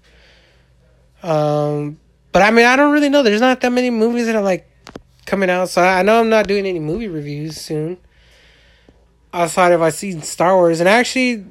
Um, 1.21 1.99
but 2.31 2.41
I 2.41 2.51
mean, 2.51 2.65
I 2.65 2.75
don't 2.75 2.91
really 2.91 3.09
know. 3.09 3.23
There's 3.23 3.41
not 3.41 3.61
that 3.61 3.71
many 3.71 3.89
movies 3.89 4.25
that 4.25 4.35
are 4.35 4.41
like 4.41 4.69
coming 5.25 5.49
out, 5.49 5.69
so 5.69 5.81
I 5.81 6.03
know 6.03 6.19
I'm 6.19 6.29
not 6.29 6.47
doing 6.47 6.65
any 6.65 6.79
movie 6.79 7.07
reviews 7.07 7.57
soon. 7.57 7.97
Outside 9.31 9.71
of 9.71 9.81
I 9.81 9.89
see 9.89 10.19
Star 10.21 10.55
Wars, 10.55 10.79
and 10.79 10.87
actually, 10.87 11.45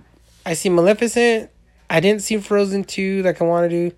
I 0.46 0.55
see 0.55 0.68
Maleficent. 0.68 1.50
I 1.90 2.00
didn't 2.00 2.22
see 2.22 2.38
Frozen 2.38 2.84
two 2.84 3.22
like 3.22 3.40
I 3.40 3.44
want 3.44 3.68
to 3.70 3.90
do, 3.90 3.96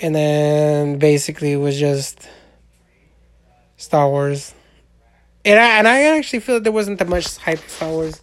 and 0.00 0.14
then 0.14 0.98
basically 0.98 1.52
it 1.52 1.56
was 1.58 1.78
just 1.78 2.28
Star 3.76 4.08
Wars 4.08 4.54
and 5.44 5.58
I 5.58 5.78
and 5.78 5.88
I 5.88 6.02
actually 6.18 6.40
feel 6.40 6.56
that 6.56 6.64
there 6.64 6.72
wasn't 6.72 6.98
that 6.98 7.08
much 7.08 7.36
hype 7.38 7.58
for 7.58 7.68
Star 7.68 7.88
Wars 7.90 8.22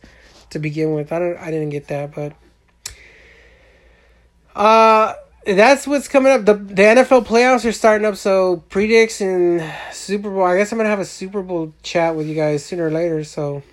to 0.51 0.59
begin 0.59 0.93
with. 0.93 1.11
I 1.11 1.19
don't 1.19 1.37
I 1.37 1.51
didn't 1.51 1.69
get 1.69 1.87
that, 1.87 2.13
but 2.13 2.33
uh 4.55 5.13
that's 5.45 5.87
what's 5.87 6.07
coming 6.07 6.31
up. 6.31 6.45
The 6.45 6.55
the 6.55 6.83
NFL 6.83 7.25
playoffs 7.25 7.65
are 7.65 7.71
starting 7.71 8.05
up, 8.05 8.17
so 8.17 8.57
predicts 8.69 9.21
and 9.21 9.63
Super 9.93 10.29
Bowl. 10.29 10.43
I 10.43 10.57
guess 10.57 10.71
I'm 10.71 10.77
gonna 10.77 10.89
have 10.89 10.99
a 10.99 11.05
Super 11.05 11.41
Bowl 11.41 11.73
chat 11.83 12.15
with 12.15 12.27
you 12.27 12.35
guys 12.35 12.65
sooner 12.65 12.87
or 12.87 12.91
later. 12.91 13.23
So, 13.23 13.63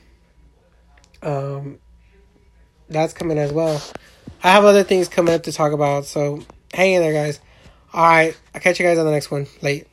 um, 1.23 1.79
that's 2.89 3.13
coming 3.13 3.39
as 3.39 3.53
well. 3.53 3.83
I 4.43 4.53
have 4.53 4.65
other 4.65 4.85
things 4.85 5.09
coming 5.09 5.35
up 5.35 5.43
to 5.45 5.53
talk 5.53 5.73
about. 5.73 6.05
So 6.05 6.45
hang 6.73 6.93
in 6.93 7.03
there, 7.03 7.13
guys. 7.13 7.41
All 7.93 8.05
right, 8.05 8.39
I'll 8.55 8.61
catch 8.61 8.79
you 8.79 8.87
guys 8.87 8.99
on 8.99 9.07
the 9.07 9.13
next 9.13 9.31
one. 9.31 9.47
Late. 9.63 9.87